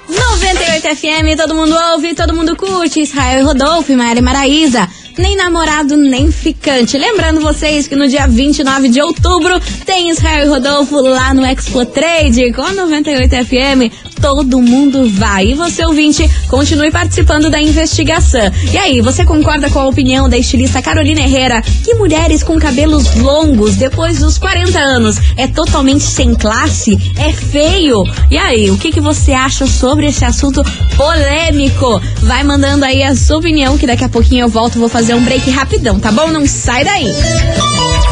98 0.08 0.96
FM, 0.96 1.36
todo 1.36 1.54
mundo 1.54 1.76
ouve, 1.92 2.14
todo 2.14 2.34
mundo 2.34 2.56
curte. 2.56 3.00
Israel 3.00 3.40
e 3.40 3.42
Rodolfo, 3.42 3.94
Maria 3.96 4.20
e 4.20 4.22
Maraísa. 4.22 4.88
Nem 5.18 5.36
namorado, 5.36 5.96
nem 5.96 6.30
ficante. 6.30 6.98
Lembrando 6.98 7.40
vocês 7.40 7.88
que 7.88 7.96
no 7.96 8.06
dia 8.06 8.26
29 8.26 8.88
de 8.88 9.00
outubro 9.00 9.60
tem 9.84 10.10
Israel 10.10 10.46
e 10.46 10.48
Rodolfo 10.48 11.00
lá 11.00 11.32
no 11.32 11.44
Expo 11.44 11.84
Trade 11.86 12.52
com 12.52 12.62
a 12.62 12.72
98 12.72 13.44
FM. 13.44 13.92
Todo 14.20 14.60
mundo 14.60 15.08
vai. 15.10 15.48
E 15.48 15.54
você, 15.54 15.84
ouvinte, 15.84 16.28
continue 16.48 16.90
participando 16.90 17.50
da 17.50 17.60
investigação. 17.60 18.50
E 18.72 18.76
aí, 18.76 19.00
você 19.00 19.24
concorda 19.24 19.70
com 19.70 19.78
a 19.78 19.86
opinião 19.86 20.28
da 20.28 20.36
estilista 20.36 20.82
Carolina 20.82 21.20
Herrera 21.20 21.62
que 21.84 21.94
mulheres 21.94 22.42
com 22.42 22.58
cabelos 22.58 23.14
longos 23.16 23.76
depois 23.76 24.18
dos 24.18 24.38
40 24.38 24.78
anos 24.78 25.16
é 25.36 25.46
totalmente 25.46 26.04
sem 26.04 26.34
classe? 26.34 26.98
É 27.16 27.32
feio? 27.32 28.04
E 28.30 28.36
aí, 28.36 28.70
o 28.70 28.78
que, 28.78 28.90
que 28.92 29.00
você 29.00 29.32
acha 29.32 29.66
sobre 29.66 30.06
esse 30.06 30.24
assunto 30.24 30.62
polêmico? 30.96 32.00
Vai 32.22 32.42
mandando 32.42 32.84
aí 32.84 33.02
a 33.02 33.14
sua 33.14 33.38
opinião 33.38 33.78
que 33.78 33.86
daqui 33.86 34.04
a 34.04 34.08
pouquinho 34.08 34.44
eu 34.44 34.48
volto, 34.48 34.78
vou 34.78 34.88
fazer 34.88 35.14
um 35.14 35.24
break 35.24 35.50
rapidão, 35.50 35.98
tá 35.98 36.10
bom? 36.10 36.28
Não 36.28 36.46
sai 36.46 36.84
daí. 36.84 37.06
As 37.10 38.05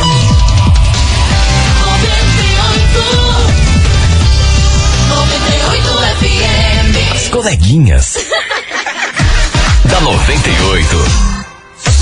coleguinhas. 7.34 8.14
da 9.90 10.00
98. 10.00 11.33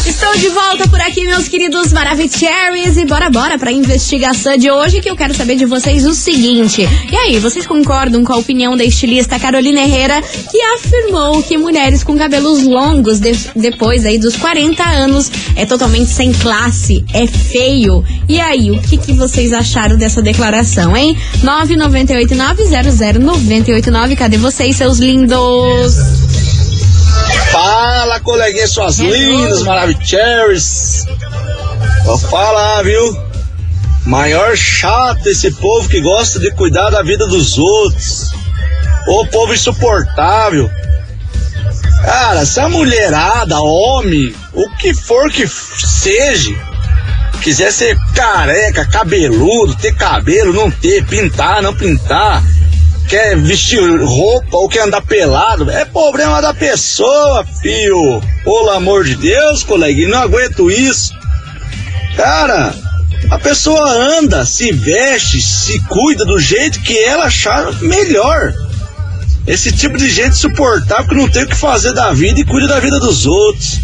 Estou 0.06 0.32
de 0.36 0.48
volta 0.48 0.88
por 0.88 1.00
aqui, 1.00 1.24
meus 1.24 1.46
queridos 1.48 1.92
Maravicheries, 1.92 2.96
e 2.96 3.04
bora 3.04 3.30
bora 3.30 3.56
pra 3.58 3.70
investigação 3.70 4.56
de 4.56 4.68
hoje 4.70 5.00
que 5.00 5.08
eu 5.08 5.14
quero 5.16 5.32
saber 5.34 5.54
de 5.56 5.64
vocês 5.64 6.04
o 6.04 6.12
seguinte. 6.14 6.82
E 7.10 7.16
aí, 7.16 7.38
vocês 7.38 7.64
concordam 7.66 8.24
com 8.24 8.32
a 8.32 8.36
opinião 8.38 8.76
da 8.76 8.84
estilista 8.84 9.38
Carolina 9.38 9.80
Herrera, 9.80 10.20
que 10.50 10.60
afirmou 10.74 11.40
que 11.42 11.56
mulheres 11.56 12.02
com 12.02 12.16
cabelos 12.18 12.64
longos 12.64 13.20
de- 13.20 13.32
depois 13.54 14.04
aí 14.04 14.18
dos 14.18 14.36
40 14.36 14.82
anos 14.82 15.30
é 15.54 15.64
totalmente 15.64 16.10
sem 16.10 16.32
classe, 16.32 17.04
é 17.14 17.24
feio? 17.26 18.04
E 18.28 18.40
aí, 18.40 18.70
o 18.72 18.80
que, 18.82 18.96
que 18.98 19.12
vocês 19.12 19.52
acharam 19.52 19.96
dessa 19.96 20.20
declaração, 20.20 20.96
hein? 20.96 21.16
998900989, 21.44 24.16
cadê 24.16 24.36
vocês, 24.36 24.76
seus 24.76 24.98
lindos? 24.98 25.94
Fala, 27.52 28.18
coleguinha, 28.18 28.66
suas 28.66 28.98
lindas, 28.98 29.62
maravilhosas. 29.62 31.04
Vou 32.02 32.16
falar, 32.16 32.82
viu? 32.82 33.14
Maior 34.06 34.56
chato 34.56 35.26
esse 35.28 35.50
povo 35.52 35.86
que 35.86 36.00
gosta 36.00 36.40
de 36.40 36.50
cuidar 36.52 36.88
da 36.88 37.02
vida 37.02 37.26
dos 37.26 37.58
outros. 37.58 38.30
Ô 39.06 39.26
povo 39.26 39.52
insuportável. 39.52 40.70
Cara, 42.02 42.46
se 42.46 42.58
a 42.58 42.70
mulherada, 42.70 43.60
homem, 43.60 44.34
o 44.54 44.68
que 44.78 44.94
for 44.94 45.30
que 45.30 45.46
seja, 45.46 46.54
quiser 47.42 47.70
ser 47.70 47.96
careca, 48.14 48.86
cabeludo, 48.86 49.76
ter 49.76 49.94
cabelo, 49.94 50.54
não 50.54 50.70
ter, 50.70 51.04
pintar, 51.06 51.60
não 51.60 51.74
pintar, 51.74 52.42
quer 53.08 53.36
vestir 53.36 53.80
roupa 54.02 54.56
ou 54.56 54.68
quer 54.68 54.84
andar 54.84 55.02
pelado, 55.02 55.70
é 55.70 55.84
problema 55.84 56.40
da 56.40 56.54
pessoa, 56.54 57.44
fio. 57.44 58.22
Pelo 58.44 58.70
amor 58.70 59.04
de 59.04 59.14
Deus, 59.16 59.62
coleguinha, 59.62 60.08
não 60.08 60.18
aguento 60.18 60.70
isso. 60.70 61.12
Cara, 62.16 62.74
a 63.30 63.38
pessoa 63.38 63.90
anda, 63.90 64.44
se 64.44 64.72
veste, 64.72 65.40
se 65.40 65.78
cuida 65.86 66.24
do 66.24 66.38
jeito 66.38 66.80
que 66.82 66.98
ela 66.98 67.24
achar 67.24 67.72
melhor. 67.80 68.52
Esse 69.46 69.72
tipo 69.72 69.96
de 69.96 70.08
gente 70.08 70.30
insuportável 70.30 71.08
que 71.08 71.14
não 71.14 71.28
tem 71.28 71.42
o 71.42 71.48
que 71.48 71.56
fazer 71.56 71.92
da 71.92 72.12
vida 72.12 72.40
e 72.40 72.44
cuida 72.44 72.68
da 72.68 72.80
vida 72.80 73.00
dos 73.00 73.26
outros. 73.26 73.80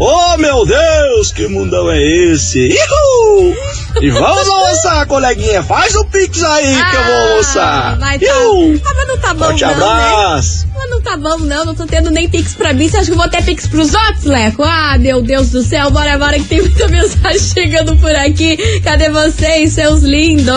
Oh 0.00 0.36
meu 0.38 0.64
Deus, 0.64 1.32
que 1.32 1.48
mundão 1.48 1.90
é 1.90 2.00
esse? 2.00 2.68
Ihu! 2.68 3.56
E 4.00 4.10
vamos 4.10 4.46
almoçar, 4.48 5.04
coleguinha. 5.06 5.60
Faz 5.64 5.96
o 5.96 6.04
pix 6.04 6.40
aí 6.44 6.76
que 6.90 6.96
eu 6.96 7.04
vou 7.04 7.14
almoçar. 7.30 7.98
Vai 7.98 8.16
tá. 8.16 8.24
Ihu! 8.26 8.80
Ah, 8.86 8.92
mas 8.96 9.08
não 9.08 9.18
tá 9.18 9.34
bom 9.34 9.44
Forte 9.46 9.62
não, 9.64 9.70
abraço. 9.72 10.66
né? 10.66 10.72
Mas 10.76 10.90
não 10.90 11.00
tá 11.02 11.16
bom 11.16 11.38
não, 11.38 11.64
não 11.64 11.74
tô 11.74 11.84
tendo 11.84 12.10
nem 12.12 12.28
pix 12.28 12.54
pra 12.54 12.72
mim. 12.72 12.88
Você 12.88 12.96
acha 12.98 13.06
que 13.06 13.12
eu 13.12 13.16
vou 13.16 13.28
ter 13.28 13.42
pix 13.42 13.66
pros 13.66 13.92
outros, 13.92 14.24
Leco? 14.24 14.62
Ah, 14.62 14.96
meu 15.00 15.20
Deus 15.20 15.50
do 15.50 15.62
céu, 15.64 15.90
bora, 15.90 16.16
bora 16.16 16.38
que 16.38 16.44
tem 16.44 16.60
muita 16.60 16.86
mensagem 16.88 17.40
chegando 17.40 17.96
por 17.96 18.14
aqui. 18.14 18.56
Cadê 18.84 19.10
vocês, 19.10 19.72
seus 19.72 20.02
lindos? 20.02 20.54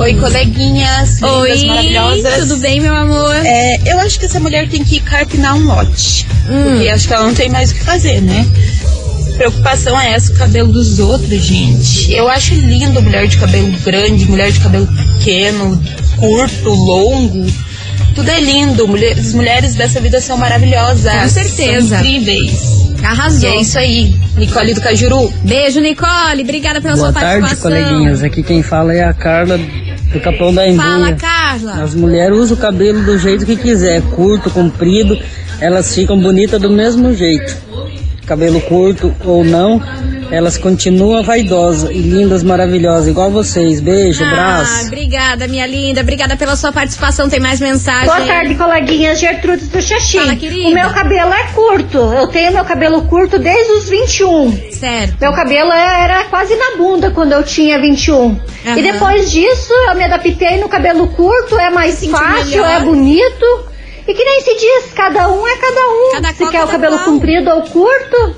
Oi, 0.00 0.14
coleguinhas, 0.14 1.22
Oi, 1.22 1.64
maravilhosas. 1.66 2.38
tudo 2.40 2.56
bem, 2.56 2.80
meu 2.80 2.94
amor? 2.94 3.36
É, 3.36 3.78
eu 3.86 4.00
acho 4.00 4.18
que 4.18 4.26
essa 4.26 4.40
mulher 4.40 4.68
tem 4.68 4.82
que 4.82 4.98
carpinar 4.98 5.54
um 5.54 5.64
lote. 5.64 6.26
Hum. 6.48 6.64
Porque 6.72 6.88
acho 6.88 7.06
que 7.06 7.14
ela 7.14 7.24
não 7.26 7.34
tem 7.34 7.48
mais 7.48 7.70
o 7.70 7.74
que 7.74 7.84
fazer, 7.84 8.20
né? 8.20 8.44
Preocupação 9.40 9.98
é 9.98 10.12
essa, 10.12 10.34
o 10.34 10.36
cabelo 10.36 10.70
dos 10.70 10.98
outros, 10.98 11.30
gente. 11.42 12.12
Eu 12.12 12.28
acho 12.28 12.52
lindo 12.54 13.00
mulher 13.00 13.26
de 13.26 13.38
cabelo 13.38 13.72
grande, 13.82 14.26
mulher 14.26 14.52
de 14.52 14.60
cabelo 14.60 14.86
pequeno, 14.86 15.82
curto, 16.18 16.68
longo. 16.68 17.46
Tudo 18.14 18.30
é 18.30 18.38
lindo. 18.38 18.86
Mulher- 18.86 19.18
as 19.18 19.32
mulheres 19.32 19.74
dessa 19.74 19.98
vida 19.98 20.20
são 20.20 20.36
maravilhosas. 20.36 21.10
Com 21.22 21.28
certeza. 21.30 21.88
São 21.88 21.98
incríveis. 22.04 22.92
Arrasou. 23.02 23.48
E 23.48 23.52
é 23.54 23.60
isso 23.62 23.78
aí. 23.78 24.14
Nicole 24.36 24.74
do 24.74 24.80
Cajuru. 24.82 25.32
Beijo, 25.42 25.80
Nicole. 25.80 26.42
Obrigada 26.42 26.82
pela 26.82 26.96
Boa 26.96 27.10
sua 27.10 27.18
tarde, 27.22 27.40
participação. 27.40 27.82
coleguinhas. 27.82 28.22
Aqui 28.22 28.42
quem 28.42 28.62
fala 28.62 28.92
é 28.92 29.02
a 29.04 29.14
Carla 29.14 29.58
do 30.12 30.20
Capão 30.20 30.52
da 30.52 30.68
Embuia. 30.68 30.82
Fala, 30.86 31.12
Carla. 31.14 31.82
As 31.82 31.94
mulheres 31.94 32.36
usam 32.36 32.58
o 32.58 32.60
cabelo 32.60 33.02
do 33.04 33.16
jeito 33.16 33.46
que 33.46 33.56
quiser, 33.56 34.02
curto, 34.02 34.50
comprido, 34.50 35.18
elas 35.60 35.94
ficam 35.94 36.18
bonitas 36.20 36.60
do 36.60 36.68
mesmo 36.68 37.14
jeito. 37.14 37.69
Cabelo 38.30 38.60
curto 38.60 39.12
ou 39.24 39.42
não, 39.44 39.82
elas 40.30 40.56
continuam 40.56 41.20
vaidosas 41.20 41.90
e 41.90 41.94
lindas, 41.98 42.44
maravilhosas, 42.44 43.08
igual 43.08 43.28
vocês. 43.28 43.80
Beijo, 43.80 44.22
Ah, 44.22 44.28
abraço. 44.28 44.86
obrigada, 44.86 45.48
minha 45.48 45.66
linda. 45.66 46.00
Obrigada 46.02 46.36
pela 46.36 46.54
sua 46.54 46.70
participação. 46.70 47.28
Tem 47.28 47.40
mais 47.40 47.58
mensagem? 47.58 48.06
Boa 48.06 48.20
tarde, 48.20 48.54
coleguinhas. 48.54 49.18
Gertrudes 49.18 49.66
do 49.66 49.82
Xaxim. 49.82 50.20
Fala, 50.20 50.36
querida. 50.36 50.68
O 50.68 50.72
meu 50.72 50.90
cabelo 50.90 51.32
é 51.34 51.42
curto. 51.52 51.98
Eu 51.98 52.28
tenho 52.28 52.52
meu 52.52 52.64
cabelo 52.64 53.02
curto 53.06 53.36
desde 53.36 53.72
os 53.72 53.88
21. 53.88 54.52
Certo. 54.70 55.16
Meu 55.20 55.32
cabelo 55.32 55.72
era 55.72 56.22
quase 56.26 56.54
na 56.54 56.76
bunda 56.76 57.10
quando 57.10 57.32
eu 57.32 57.42
tinha 57.42 57.80
21. 57.80 58.38
Aham. 58.64 58.78
E 58.78 58.82
depois 58.82 59.28
disso, 59.32 59.72
eu 59.88 59.96
me 59.96 60.04
adaptei 60.04 60.56
no 60.60 60.68
cabelo 60.68 61.08
curto. 61.08 61.58
É 61.58 61.68
mais 61.68 61.94
sentiu 61.94 62.16
fácil, 62.16 62.62
melhor. 62.62 62.70
é 62.70 62.80
bonito. 62.84 63.69
E 64.10 64.12
que 64.12 64.24
nem 64.24 64.40
se 64.40 64.56
diz, 64.56 64.92
cada 64.92 65.28
um 65.28 65.46
é 65.46 65.56
cada 65.56 65.88
um. 65.88 66.10
Cada 66.10 66.32
se 66.32 66.44
quer 66.48 66.64
o 66.64 66.66
cabelo 66.66 66.98
comprido 66.98 67.48
ou 67.48 67.62
curto. 67.62 68.34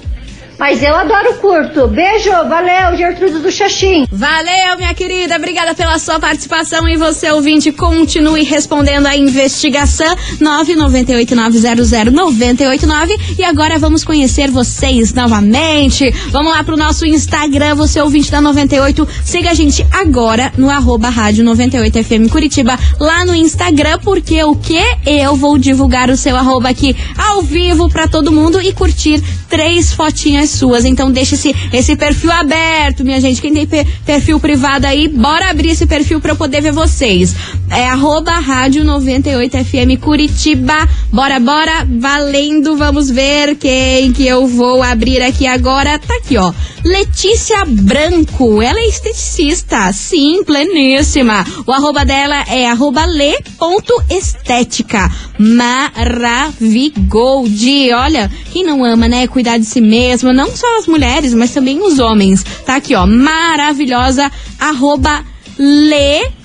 Mas 0.59 0.83
eu 0.83 0.95
adoro 0.95 1.35
curto. 1.35 1.87
Beijo, 1.89 2.31
valeu, 2.31 2.97
Gertrudes 2.97 3.43
do 3.43 3.51
Xaxim. 3.51 4.07
Valeu, 4.11 4.77
minha 4.77 4.95
querida. 4.95 5.37
Obrigada 5.37 5.75
pela 5.75 5.99
sua 5.99 6.21
participação. 6.21 6.89
E 6.89 6.97
você, 6.97 7.31
ouvinte, 7.31 7.73
continue 7.73 8.45
respondendo 8.45 9.07
a 9.07 9.17
investigação 9.17 10.15
998900989. 10.41 13.37
E 13.39 13.45
agora 13.45 13.79
vamos 13.79 14.05
conhecer 14.05 14.51
vocês 14.51 15.13
novamente. 15.13 16.11
Vamos 16.31 16.53
lá 16.53 16.63
pro 16.63 16.77
nosso 16.77 17.05
Instagram, 17.07 17.75
você 17.75 18.01
ouvinte 18.01 18.31
da 18.31 18.41
98. 18.41 19.09
Siga 19.25 19.51
a 19.51 19.55
gente 19.55 19.85
agora 19.91 20.53
no 20.57 20.71
arroba 20.71 21.09
rádio 21.09 21.45
98FM 21.45 22.31
Curitiba 22.31 22.79
lá 23.01 23.25
no 23.25 23.35
Instagram, 23.35 23.99
porque 23.99 24.45
o 24.45 24.55
que? 24.55 24.81
Eu 25.07 25.35
vou 25.37 25.59
divulgar 25.59 26.11
o 26.11 26.17
seu 26.17 26.37
arroba 26.37 26.69
aqui 26.69 26.95
ao 27.17 27.43
vivo 27.43 27.89
pra 27.89 28.07
todo 28.07 28.31
mundo 28.33 28.61
e 28.61 28.73
curtir 28.73 29.21
três 29.49 29.93
fotinhas 29.93 30.42
suas. 30.51 30.85
Então 30.85 31.11
deixa 31.11 31.35
esse, 31.35 31.55
esse 31.73 31.97
perfil 31.97 32.31
aberto, 32.33 33.05
minha 33.05 33.21
gente. 33.21 33.41
Quem 33.41 33.53
tem 33.53 33.67
pe- 33.67 33.87
perfil 34.05 34.39
privado 34.41 34.87
aí, 34.87 35.09
bora 35.09 35.51
abrir 35.51 35.71
esse 35.71 35.87
perfil 35.87 36.21
pra 36.21 36.33
eu 36.33 36.37
poder 36.37 36.61
ver 36.61 36.73
vocês. 36.73 37.35
É 37.71 37.89
arroba 37.89 38.33
rádio 38.33 38.85
98FM 38.85 39.99
Curitiba. 40.01 40.89
Bora, 41.13 41.39
bora, 41.41 41.87
valendo. 41.99 42.77
Vamos 42.77 43.11
ver 43.11 43.57
quem 43.57 44.13
que 44.13 44.27
eu 44.27 44.47
vou 44.47 44.83
abrir 44.83 45.23
aqui 45.23 45.47
agora. 45.47 45.99
Tá 45.99 46.15
aqui, 46.17 46.37
ó. 46.37 46.53
Letícia 46.85 47.65
Branco. 47.65 48.61
Ela 48.61 48.81
é 48.81 48.89
esteticista. 48.89 49.93
Sim, 49.93 50.43
pleníssima. 50.45 51.45
O 51.67 51.73
arroba 51.73 52.05
dela 52.05 52.45
é 52.49 52.69
arroba 52.69 53.07
le.estética. 53.07 53.51
Maravigold. 55.39 56.53
Olha, 57.93 58.31
quem 58.53 58.65
não 58.65 58.85
ama, 58.85 59.09
né? 59.09 59.27
Cuidar 59.27 59.59
de 59.59 59.65
si 59.65 59.81
mesma. 59.81 60.33
Não 60.33 60.55
só 60.55 60.79
as 60.79 60.87
mulheres, 60.87 61.35
mas 61.35 61.53
também 61.53 61.81
os 61.81 61.99
homens. 61.99 62.45
Tá 62.67 62.77
aqui, 62.77 62.95
ó. 62.95 63.07
Maravilhosa. 63.07 64.31
Arroba 64.59 65.25
le.estética. 65.59 66.43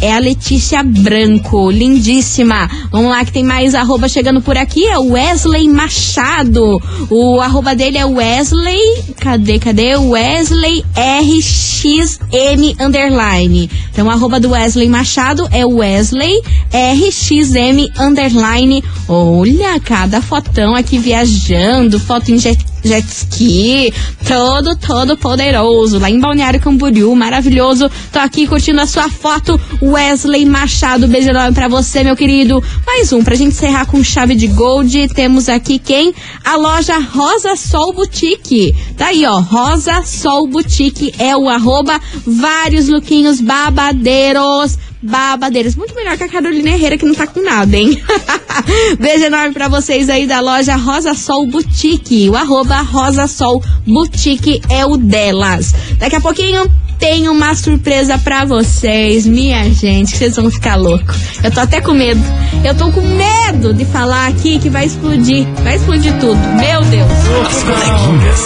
É 0.00 0.12
a 0.12 0.18
Letícia 0.18 0.82
Branco. 0.82 1.70
Lindíssima. 1.70 2.68
Vamos 2.90 3.10
lá 3.10 3.24
que 3.24 3.32
tem 3.32 3.44
mais 3.44 3.74
arroba 3.74 4.08
chegando 4.08 4.40
por 4.40 4.56
aqui. 4.56 4.86
É 4.86 4.98
o 4.98 5.12
Wesley 5.12 5.68
Machado. 5.68 6.80
O 7.10 7.40
arroba 7.40 7.74
dele 7.74 7.98
é 7.98 8.04
Wesley. 8.04 9.02
Cadê, 9.20 9.58
cadê? 9.58 9.96
Wesley 9.96 10.84
RXM 10.96 12.80
underline. 12.80 13.70
Então, 13.92 14.10
arroba 14.10 14.40
do 14.40 14.50
Wesley 14.50 14.88
Machado 14.88 15.48
é 15.50 15.66
Wesley 15.66 16.40
RXM 16.72 17.90
underline. 17.98 18.82
Olha, 19.08 19.78
cada 19.80 20.22
fotão 20.22 20.74
aqui 20.74 20.98
viajando, 20.98 21.98
foto 22.00 22.30
em 22.30 22.38
jet, 22.82 23.06
ski, 23.06 23.92
todo, 24.26 24.76
todo 24.76 25.16
poderoso. 25.16 25.98
Lá 25.98 26.10
em 26.10 26.18
Balneário 26.18 26.60
Camboriú, 26.60 27.14
maravilhoso. 27.14 27.90
Tô 28.12 28.18
aqui 28.18 28.46
curtindo 28.46 28.80
a 28.80 28.86
sua 28.86 29.08
foto, 29.08 29.60
Wesley 29.80 30.44
Machado. 30.44 31.08
Beijo 31.08 31.30
enorme 31.30 31.54
pra 31.54 31.68
você, 31.68 32.02
meu 32.02 32.16
querido. 32.16 32.62
Mais 32.86 33.12
um, 33.12 33.22
pra 33.22 33.34
gente 33.34 33.54
encerrar 33.54 33.86
com 33.86 34.02
chave 34.02 34.34
de 34.34 34.46
gold. 34.48 35.08
Temos 35.08 35.48
aqui 35.48 35.78
quem? 35.78 36.14
A 36.44 36.56
loja 36.56 36.98
Rosa 36.98 37.56
Sol 37.56 37.92
Boutique. 37.92 38.74
Tá 38.96 39.06
aí, 39.06 39.24
ó. 39.26 39.40
Rosa 39.40 40.02
Sol 40.04 40.46
Boutique 40.46 41.14
é 41.18 41.36
o 41.36 41.48
arroba. 41.48 42.00
Vários 42.26 42.88
lookinhos 42.88 43.40
babadeiros 43.40 44.78
babadeiros. 45.02 45.74
Muito 45.74 45.94
melhor 45.94 46.16
que 46.16 46.24
a 46.24 46.28
Carolina 46.28 46.70
Herrera, 46.70 46.96
que 46.96 47.04
não 47.04 47.14
tá 47.14 47.26
com 47.26 47.42
nada, 47.42 47.76
hein? 47.76 48.00
Beijo 48.98 49.24
enorme 49.24 49.52
pra 49.52 49.68
vocês 49.68 50.08
aí 50.08 50.26
da 50.26 50.40
loja 50.40 50.76
Rosa 50.76 51.14
Sol 51.14 51.46
Boutique. 51.46 52.28
O 52.30 52.36
arroba 52.36 52.80
Rosa 52.82 53.26
Sol 53.26 53.62
Boutique 53.86 54.60
é 54.70 54.86
o 54.86 54.96
delas. 54.96 55.74
Daqui 55.98 56.16
a 56.16 56.20
pouquinho 56.20 56.70
tem 56.98 57.28
uma 57.28 57.52
surpresa 57.54 58.16
pra 58.16 58.44
vocês, 58.44 59.26
minha 59.26 59.68
gente, 59.72 60.12
que 60.12 60.18
vocês 60.18 60.36
vão 60.36 60.48
ficar 60.48 60.76
loucos. 60.76 61.16
Eu 61.42 61.50
tô 61.50 61.58
até 61.58 61.80
com 61.80 61.92
medo. 61.92 62.22
Eu 62.64 62.76
tô 62.76 62.92
com 62.92 63.00
medo 63.00 63.74
de 63.74 63.84
falar 63.84 64.28
aqui 64.28 64.60
que 64.60 64.70
vai 64.70 64.86
explodir. 64.86 65.46
Vai 65.64 65.76
explodir 65.76 66.16
tudo. 66.20 66.38
Meu 66.38 66.80
Deus. 66.82 67.10
As 67.46 67.62
coleguinhas. 67.64 68.40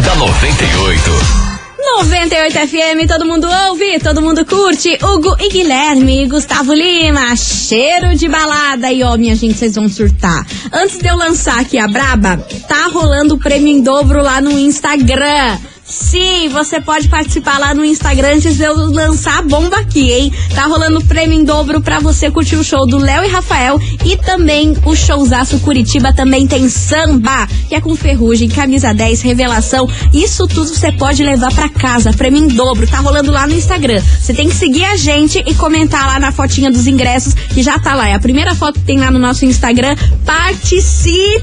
da 0.04 0.16
98. 0.16 1.51
98 1.98 2.58
FM, 2.68 3.06
todo 3.06 3.26
mundo 3.26 3.46
ouve, 3.68 3.98
todo 4.00 4.22
mundo 4.22 4.46
curte. 4.46 4.98
Hugo 5.02 5.36
e 5.38 5.48
Guilherme, 5.50 6.26
Gustavo 6.26 6.72
Lima, 6.72 7.36
cheiro 7.36 8.16
de 8.16 8.28
balada. 8.28 8.90
E 8.90 9.02
ó, 9.02 9.16
minha 9.16 9.36
gente, 9.36 9.58
vocês 9.58 9.74
vão 9.74 9.88
surtar. 9.88 10.44
Antes 10.72 10.98
de 10.98 11.06
eu 11.06 11.16
lançar 11.16 11.60
aqui 11.60 11.78
a 11.78 11.86
Braba, 11.86 12.38
tá 12.66 12.88
rolando 12.88 13.34
o 13.34 13.38
prêmio 13.38 13.68
em 13.68 13.82
dobro 13.82 14.22
lá 14.22 14.40
no 14.40 14.50
Instagram. 14.58 15.58
Sim, 15.92 16.48
você 16.48 16.80
pode 16.80 17.06
participar 17.06 17.58
lá 17.58 17.74
no 17.74 17.84
Instagram 17.84 18.36
antes 18.36 18.56
de 18.56 18.62
eu 18.62 18.74
lançar 18.74 19.40
a 19.40 19.42
bomba 19.42 19.76
aqui, 19.76 20.10
hein? 20.10 20.32
Tá 20.54 20.64
rolando 20.64 21.04
prêmio 21.04 21.38
em 21.38 21.44
dobro 21.44 21.82
pra 21.82 22.00
você 22.00 22.30
curtir 22.30 22.56
o 22.56 22.64
show 22.64 22.86
do 22.86 22.96
Léo 22.96 23.22
e 23.24 23.28
Rafael 23.28 23.78
e 24.02 24.16
também 24.16 24.74
o 24.86 24.96
showzaço 24.96 25.58
Curitiba 25.60 26.10
também 26.10 26.46
tem 26.46 26.66
samba, 26.70 27.46
que 27.68 27.74
é 27.74 27.80
com 27.80 27.94
ferrugem, 27.94 28.48
camisa 28.48 28.94
10, 28.94 29.20
revelação. 29.20 29.86
Isso 30.14 30.46
tudo 30.46 30.74
você 30.74 30.90
pode 30.92 31.22
levar 31.22 31.52
pra 31.52 31.68
casa, 31.68 32.10
prêmio 32.14 32.42
em 32.42 32.48
dobro. 32.48 32.86
Tá 32.86 33.00
rolando 33.00 33.30
lá 33.30 33.46
no 33.46 33.54
Instagram. 33.54 34.02
Você 34.18 34.32
tem 34.32 34.48
que 34.48 34.54
seguir 34.54 34.86
a 34.86 34.96
gente 34.96 35.44
e 35.46 35.54
comentar 35.54 36.06
lá 36.06 36.18
na 36.18 36.32
fotinha 36.32 36.70
dos 36.70 36.86
ingressos, 36.86 37.34
que 37.34 37.62
já 37.62 37.78
tá 37.78 37.94
lá. 37.94 38.08
É 38.08 38.14
a 38.14 38.20
primeira 38.20 38.54
foto 38.54 38.80
que 38.80 38.86
tem 38.86 38.98
lá 38.98 39.10
no 39.10 39.18
nosso 39.18 39.44
Instagram. 39.44 39.94
Participe! 40.24 41.42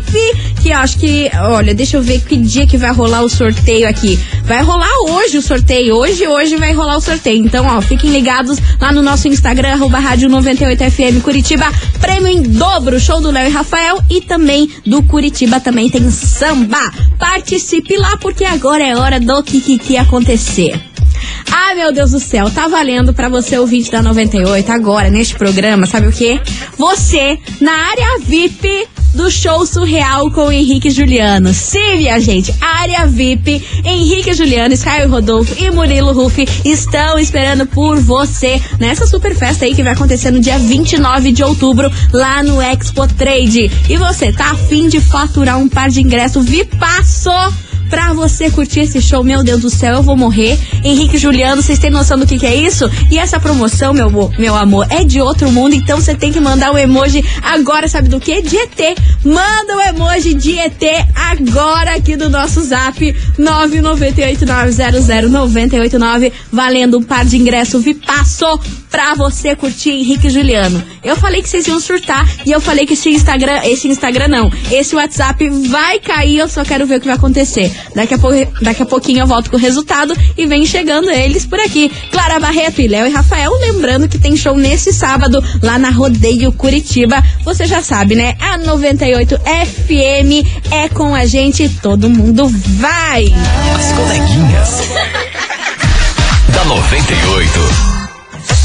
Que 0.60 0.70
eu 0.70 0.78
acho 0.78 0.98
que, 0.98 1.30
olha, 1.36 1.76
deixa 1.76 1.98
eu 1.98 2.02
ver 2.02 2.22
que 2.22 2.36
dia 2.36 2.66
que 2.66 2.78
vai 2.78 2.92
rolar 2.92 3.22
o 3.22 3.30
sorteio 3.30 3.88
aqui. 3.88 4.20
Vai 4.44 4.64
rolar 4.64 4.90
hoje 5.10 5.38
o 5.38 5.42
sorteio. 5.42 5.96
Hoje, 5.96 6.28
hoje 6.28 6.56
vai 6.58 6.74
rolar 6.74 6.98
o 6.98 7.02
sorteio. 7.02 7.46
Então, 7.46 7.66
ó, 7.66 7.82
fiquem 7.82 8.12
ligados 8.12 8.58
lá 8.80 8.92
no 8.92 9.02
nosso 9.02 9.28
Instagram, 9.28 9.74
arroba 9.74 10.00
rádio 10.00 10.30
98FM 10.30 11.22
Curitiba. 11.22 11.66
Prêmio 12.00 12.28
em 12.28 12.42
dobro, 12.42 13.00
show 13.00 13.22
do 13.22 13.32
Léo 13.32 13.48
e 13.48 13.52
Rafael. 13.52 14.00
E 14.10 14.22
também 14.22 14.70
do 14.86 15.04
Curitiba 15.04 15.60
também 15.60 15.90
tem 15.90 16.10
samba. 16.10 16.92
Participe 17.18 17.98
lá, 17.98 18.18
porque 18.18 18.44
agora 18.44 18.84
é 18.84 18.96
hora 18.96 19.20
do 19.20 19.44
Kikiki 19.44 19.98
acontecer. 19.98 20.80
Ah, 21.52 21.76
meu 21.76 21.92
Deus 21.92 22.12
do 22.12 22.20
céu, 22.20 22.50
tá 22.50 22.68
valendo 22.68 23.14
pra 23.14 23.30
você 23.30 23.58
ouvinte 23.58 23.92
da 23.92 24.02
98 24.02 24.72
agora 24.72 25.10
neste 25.10 25.36
programa, 25.36 25.86
sabe 25.86 26.08
o 26.08 26.12
quê? 26.12 26.40
Você 26.78 27.38
na 27.60 27.72
área 27.72 28.20
VIP 28.20 28.88
do 29.14 29.30
show 29.30 29.66
surreal 29.66 30.30
com 30.32 30.52
Henrique 30.52 30.90
Juliano. 30.90 31.54
Sim, 31.54 31.98
minha 31.98 32.20
gente, 32.20 32.54
área 32.62 33.08
VIP, 33.08 33.64
Henrique 33.84 34.34
Juliano, 34.34 34.74
Sky 34.74 35.06
Rodolfo 35.08 35.56
e 35.58 35.70
Murilo 35.72 36.14
Rufi 36.14 36.48
estão 36.64 37.18
esperando 37.18 37.66
por 37.66 38.00
você 38.00 38.62
nessa 38.80 39.06
super 39.06 39.36
festa 39.36 39.66
aí 39.66 39.74
que 39.74 39.84
vai 39.84 39.94
acontecer 39.94 40.32
no 40.32 40.40
dia 40.40 40.58
29 40.58 41.32
de 41.32 41.44
outubro 41.44 41.92
lá 42.14 42.44
no 42.44 42.62
Expo 42.62 43.08
Trade. 43.08 43.72
E 43.90 43.98
você 43.98 44.32
tá 44.32 44.52
afim 44.52 44.88
de 44.88 45.00
faturar 45.00 45.58
um 45.58 45.68
par 45.68 45.90
de 45.90 46.02
ingressos 46.02 46.46
VIPaço? 46.46 47.30
Pra 47.90 48.14
você 48.14 48.50
curtir 48.52 48.82
esse 48.82 49.02
show. 49.02 49.24
Meu 49.24 49.44
Deus 49.44 49.62
do 49.62 49.70
céu, 49.70 49.96
eu 49.96 50.04
vou 50.04 50.16
morrer. 50.16 50.58
Henrique 50.84 51.18
Juliano, 51.18 51.62
vocês 51.62 51.80
têm 51.80 51.90
noção 51.90 52.18
do 52.18 52.26
que, 52.28 52.38
que 52.38 52.46
é 52.46 52.56
isso? 52.56 52.90
E 53.10 53.18
essa 53.18 53.40
promoção, 53.40 53.94
meu, 53.94 54.10
mo- 54.10 54.32
meu 54.38 54.56
amor, 54.56 54.86
é 54.90 55.04
de 55.04 55.22
outro 55.22 55.52
mundo, 55.52 55.76
então 55.76 56.00
você 56.00 56.16
tem 56.16 56.32
que 56.32 56.40
mandar 56.40 56.72
o 56.72 56.78
emoji 56.78 57.24
agora, 57.42 57.88
sabe 57.88 58.10
do 58.10 58.20
que? 58.20 58.42
De 58.42 58.58
ET. 58.58 58.98
Manda 59.24 59.76
o 59.78 59.82
emoji 59.82 60.34
de 60.34 60.58
ET 60.58 60.82
agora 61.16 61.96
aqui 61.96 62.16
do 62.16 62.30
nosso 62.30 62.62
zap 62.62 63.16
998900989, 63.40 66.32
valendo 66.52 67.00
um 67.00 67.04
par 67.04 67.26
de 67.26 67.38
ingresso 67.38 67.80
Vipasso 67.80 68.60
pra 68.90 69.14
você 69.16 69.56
curtir 69.56 69.92
Henrique 69.92 70.30
Juliano. 70.30 70.82
Eu 71.04 71.16
falei 71.16 71.42
que 71.42 71.50
vocês 71.50 71.68
iam 71.68 71.80
surtar 71.80 72.28
e 72.46 72.52
eu 72.52 72.60
falei 72.60 72.86
que 72.86 72.94
esse 72.94 73.10
Instagram, 73.10 73.62
esse 73.64 73.88
Instagram 73.88 74.28
não, 74.28 74.52
esse 74.72 74.96
WhatsApp 74.96 75.48
vai 75.68 76.00
cair, 76.00 76.40
eu 76.40 76.50
só 76.50 76.64
quero 76.66 76.86
ver 76.88 76.98
o 76.98 77.00
que 77.00 77.06
vai 77.08 77.16
acontecer. 77.16 77.72
Daqui 77.96 78.14
a, 78.14 78.18
pou- 78.20 78.48
daqui 78.62 78.84
a 78.84 78.86
pouquinho 78.86 79.20
eu 79.22 79.28
volto 79.28 79.50
com 79.50 79.58
o 79.58 79.60
resultado 79.60 80.16
e 80.38 80.46
vem 80.46 80.66
chegando 80.66 81.10
eles 81.10 81.46
por 81.46 81.60
aqui. 81.60 81.92
Clara 82.12 82.40
Barreto 82.40 82.82
e 82.82 82.88
Léo 82.88 83.08
e 83.08 83.12
Rafael, 83.12 83.52
lembrando 83.60 84.08
que 84.08 84.18
tem 84.18 84.36
show 84.36 84.56
nesse 84.58 84.94
sábado 84.94 85.44
lá 85.62 85.78
na 85.80 85.90
Rodeio 85.90 86.52
Curitiba. 86.52 87.22
Você 87.44 87.66
já 87.66 87.82
sabe, 87.82 88.16
né? 88.16 88.36
A 88.40 88.58
98 88.58 89.36
FM 89.40 90.46
é 90.72 90.90
com 90.90 91.14
a 91.16 91.26
gente, 91.26 91.68
todo 91.82 92.10
mundo 92.10 92.48
vai! 92.80 93.26
As 93.76 93.92
coleguinhas. 93.94 94.70
da 96.54 96.66
98. 96.66 97.89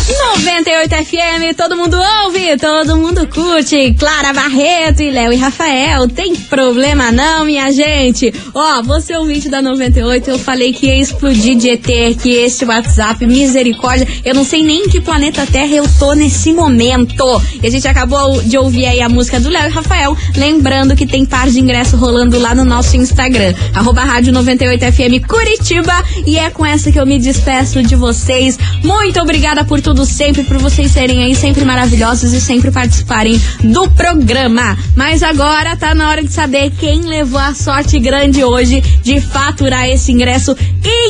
98 0.06 0.94
FM, 0.96 1.56
todo 1.56 1.78
mundo 1.78 1.96
ouve, 2.24 2.58
todo 2.58 2.98
mundo 2.98 3.26
curte. 3.26 3.94
Clara 3.98 4.34
Barreto 4.34 5.02
e 5.02 5.10
Léo 5.10 5.32
e 5.32 5.36
Rafael, 5.36 6.06
tem 6.08 6.36
problema 6.36 7.10
não, 7.10 7.46
minha 7.46 7.72
gente? 7.72 8.30
Ó, 8.52 8.82
você 8.82 9.16
ouvinte 9.16 9.48
da 9.48 9.62
98, 9.62 10.28
eu 10.28 10.38
falei 10.38 10.74
que 10.74 10.88
ia 10.88 11.00
explodir 11.00 11.56
de 11.56 11.70
ET 11.70 11.86
aqui 12.12 12.32
esse 12.32 12.66
WhatsApp, 12.66 13.26
misericórdia. 13.26 14.06
Eu 14.22 14.34
não 14.34 14.44
sei 14.44 14.62
nem 14.62 14.84
em 14.84 14.88
que 14.90 15.00
planeta 15.00 15.46
Terra 15.46 15.74
eu 15.74 15.88
tô 15.98 16.12
nesse 16.12 16.52
momento. 16.52 17.24
E 17.62 17.66
a 17.66 17.70
gente 17.70 17.88
acabou 17.88 18.42
de 18.42 18.58
ouvir 18.58 18.84
aí 18.84 19.00
a 19.00 19.08
música 19.08 19.40
do 19.40 19.48
Léo 19.48 19.68
e 19.68 19.72
Rafael, 19.72 20.14
lembrando 20.36 20.94
que 20.94 21.06
tem 21.06 21.24
par 21.24 21.48
de 21.48 21.58
ingresso 21.58 21.96
rolando 21.96 22.38
lá 22.38 22.54
no 22.54 22.64
nosso 22.64 22.94
Instagram, 22.94 23.54
arroba 23.72 24.04
rádio 24.04 24.34
98FM 24.34 25.26
Curitiba. 25.26 25.94
E 26.26 26.38
é 26.38 26.50
com 26.50 26.66
essa 26.66 26.92
que 26.92 27.00
eu 27.00 27.06
me 27.06 27.18
despeço 27.18 27.82
de 27.82 27.96
vocês. 27.96 28.58
Muito 28.82 29.18
obrigada 29.18 29.64
por 29.64 29.80
tudo 29.80 29.93
sempre, 30.06 30.44
por 30.44 30.56
vocês 30.56 30.90
serem 30.90 31.22
aí 31.22 31.34
sempre 31.34 31.64
maravilhosos 31.64 32.32
e 32.32 32.40
sempre 32.40 32.70
participarem 32.70 33.38
do 33.62 33.90
programa. 33.90 34.76
Mas 34.96 35.22
agora 35.22 35.76
tá 35.76 35.94
na 35.94 36.08
hora 36.08 36.22
de 36.22 36.32
saber 36.32 36.70
quem 36.78 37.02
levou 37.02 37.38
a 37.38 37.54
sorte 37.54 37.98
grande 37.98 38.42
hoje 38.42 38.80
de 39.02 39.20
faturar 39.20 39.86
esse 39.88 40.10
ingresso 40.10 40.56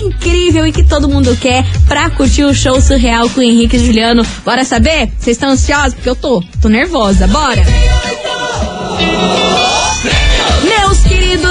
incrível 0.05 0.67
e 0.67 0.73
que 0.73 0.83
todo 0.83 1.09
mundo 1.09 1.37
quer 1.41 1.65
pra 1.87 2.11
curtir 2.11 2.45
o 2.45 2.55
show 2.55 2.81
surreal 2.81 3.31
com 3.31 3.41
o 3.41 3.43
Henrique 3.45 3.77
e 3.77 3.87
Juliano. 3.87 4.27
Bora 4.45 4.65
saber? 4.65 5.13
Vocês 5.19 5.37
estão 5.37 5.51
ansiosos? 5.51 5.95
Porque 5.95 6.09
eu 6.09 6.17
tô. 6.17 6.43
Tô 6.61 6.69
nervosa. 6.69 7.27
Bora! 7.29 7.63
Meus 8.97 9.44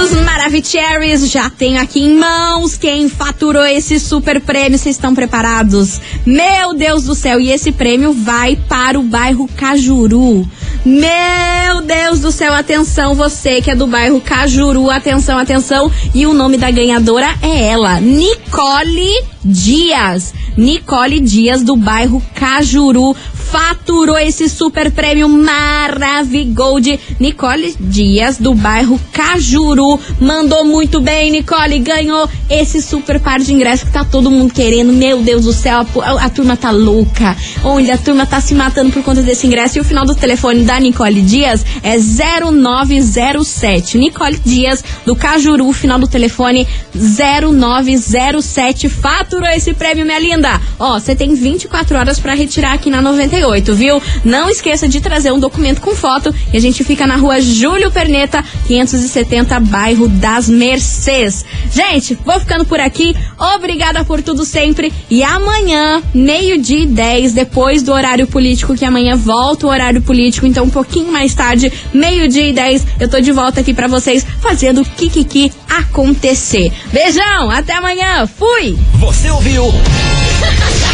queridos 0.04 0.24
Maravicheries, 0.24 1.30
já 1.30 1.48
tenho 1.48 1.80
aqui 1.80 2.00
em 2.00 2.16
mãos 2.16 2.76
quem 2.76 3.08
faturou 3.08 3.64
esse 3.64 3.98
super 3.98 4.40
prêmio. 4.40 4.78
Vocês 4.78 4.96
estão 4.96 5.14
preparados? 5.14 6.00
Meu 6.26 6.74
Deus 6.74 7.04
do 7.04 7.14
céu, 7.14 7.40
e 7.40 7.50
esse 7.50 7.72
prêmio 7.72 8.12
vai 8.12 8.56
para 8.56 8.98
o 8.98 9.02
bairro 9.02 9.48
Cajuru. 9.56 10.46
Meu 10.84 11.80
Deus 11.82 12.20
do 12.20 12.30
céu, 12.30 12.52
atenção, 12.52 13.14
você 13.14 13.62
que 13.62 13.70
é 13.70 13.74
do 13.74 13.86
bairro 13.86 14.20
Cajuru, 14.20 14.90
atenção, 14.90 15.38
atenção. 15.38 15.90
E 16.14 16.26
o 16.26 16.34
nome 16.34 16.58
da 16.58 16.70
ganhadora 16.70 17.34
é 17.40 17.68
ela, 17.68 18.00
Nicole 18.00 19.24
Dias. 19.42 20.34
Nicole 20.56 21.20
Dias, 21.20 21.62
do 21.62 21.76
bairro 21.76 22.22
Cajuru, 22.34 23.16
faturou 23.50 24.18
esse 24.18 24.48
super 24.48 24.90
prêmio 24.90 25.28
Maravigold. 25.28 26.98
Nicole 27.20 27.74
Dias, 27.78 28.38
do 28.38 28.54
bairro 28.54 29.00
Cajuru, 29.12 30.00
mandou 30.20 30.64
muito 30.64 31.00
bem, 31.00 31.30
Nicole, 31.30 31.78
ganhou 31.78 32.28
esse 32.48 32.82
super 32.82 33.20
par 33.20 33.40
de 33.40 33.52
ingressos 33.52 33.86
que 33.86 33.92
tá 33.92 34.04
todo 34.04 34.30
mundo 34.30 34.52
querendo. 34.52 34.92
Meu 34.92 35.22
Deus 35.22 35.44
do 35.44 35.52
céu, 35.52 35.86
a, 36.02 36.24
a 36.24 36.30
turma 36.30 36.56
tá 36.56 36.70
louca. 36.70 37.36
Onde 37.62 37.90
a 37.90 37.98
turma 37.98 38.26
tá 38.26 38.40
se 38.40 38.54
matando 38.54 38.92
por 38.92 39.02
conta 39.02 39.22
desse 39.22 39.46
ingresso. 39.46 39.78
E 39.78 39.80
o 39.80 39.84
final 39.84 40.04
do 40.04 40.14
telefone 40.14 40.64
da 40.64 40.78
Nicole 40.80 41.22
Dias 41.22 41.64
é 41.82 41.96
0907. 41.98 43.98
Nicole 43.98 44.40
Dias, 44.44 44.82
do 45.04 45.14
Cajuru, 45.14 45.72
final 45.72 45.98
do 45.98 46.08
telefone 46.08 46.66
0907. 46.94 48.88
Faturou 48.88 49.48
esse 49.48 49.74
prêmio, 49.74 50.04
minha 50.04 50.18
linda. 50.18 50.60
Ó, 50.78 50.98
você 50.98 51.14
tem 51.14 51.34
24 51.34 51.96
horas 51.96 52.18
para 52.18 52.34
retirar 52.34 52.72
aqui 52.72 52.90
na 52.90 53.02
98, 53.02 53.43
viu? 53.74 54.02
Não 54.24 54.48
esqueça 54.48 54.88
de 54.88 55.00
trazer 55.00 55.32
um 55.32 55.38
documento 55.38 55.80
com 55.80 55.94
foto 55.94 56.34
e 56.52 56.56
a 56.56 56.60
gente 56.60 56.82
fica 56.82 57.06
na 57.06 57.16
rua 57.16 57.40
Júlio 57.40 57.90
Perneta, 57.90 58.42
570, 58.66 59.60
bairro 59.60 60.08
das 60.08 60.48
Mercês. 60.48 61.44
Gente, 61.70 62.18
vou 62.24 62.40
ficando 62.40 62.64
por 62.64 62.80
aqui. 62.80 63.14
Obrigada 63.54 64.04
por 64.04 64.22
tudo 64.22 64.44
sempre. 64.44 64.92
E 65.10 65.22
amanhã, 65.22 66.02
meio-dia 66.14 66.80
e 66.80 66.86
10, 66.86 67.32
depois 67.34 67.82
do 67.82 67.92
horário 67.92 68.26
político, 68.26 68.74
que 68.74 68.84
amanhã 68.84 69.14
volta 69.14 69.66
o 69.66 69.70
horário 69.70 70.00
político, 70.00 70.46
então 70.46 70.64
um 70.64 70.70
pouquinho 70.70 71.12
mais 71.12 71.34
tarde, 71.34 71.72
meio-dia 71.92 72.48
e 72.48 72.52
10, 72.52 72.86
eu 73.00 73.08
tô 73.08 73.20
de 73.20 73.30
volta 73.30 73.60
aqui 73.60 73.74
para 73.74 73.88
vocês 73.88 74.26
fazendo 74.40 74.80
o 74.80 74.84
Kikiki 74.84 75.52
acontecer. 75.68 76.72
Beijão, 76.92 77.50
até 77.50 77.74
amanhã. 77.74 78.26
Fui! 78.26 78.76
Você 78.98 79.30
ouviu? 79.30 79.64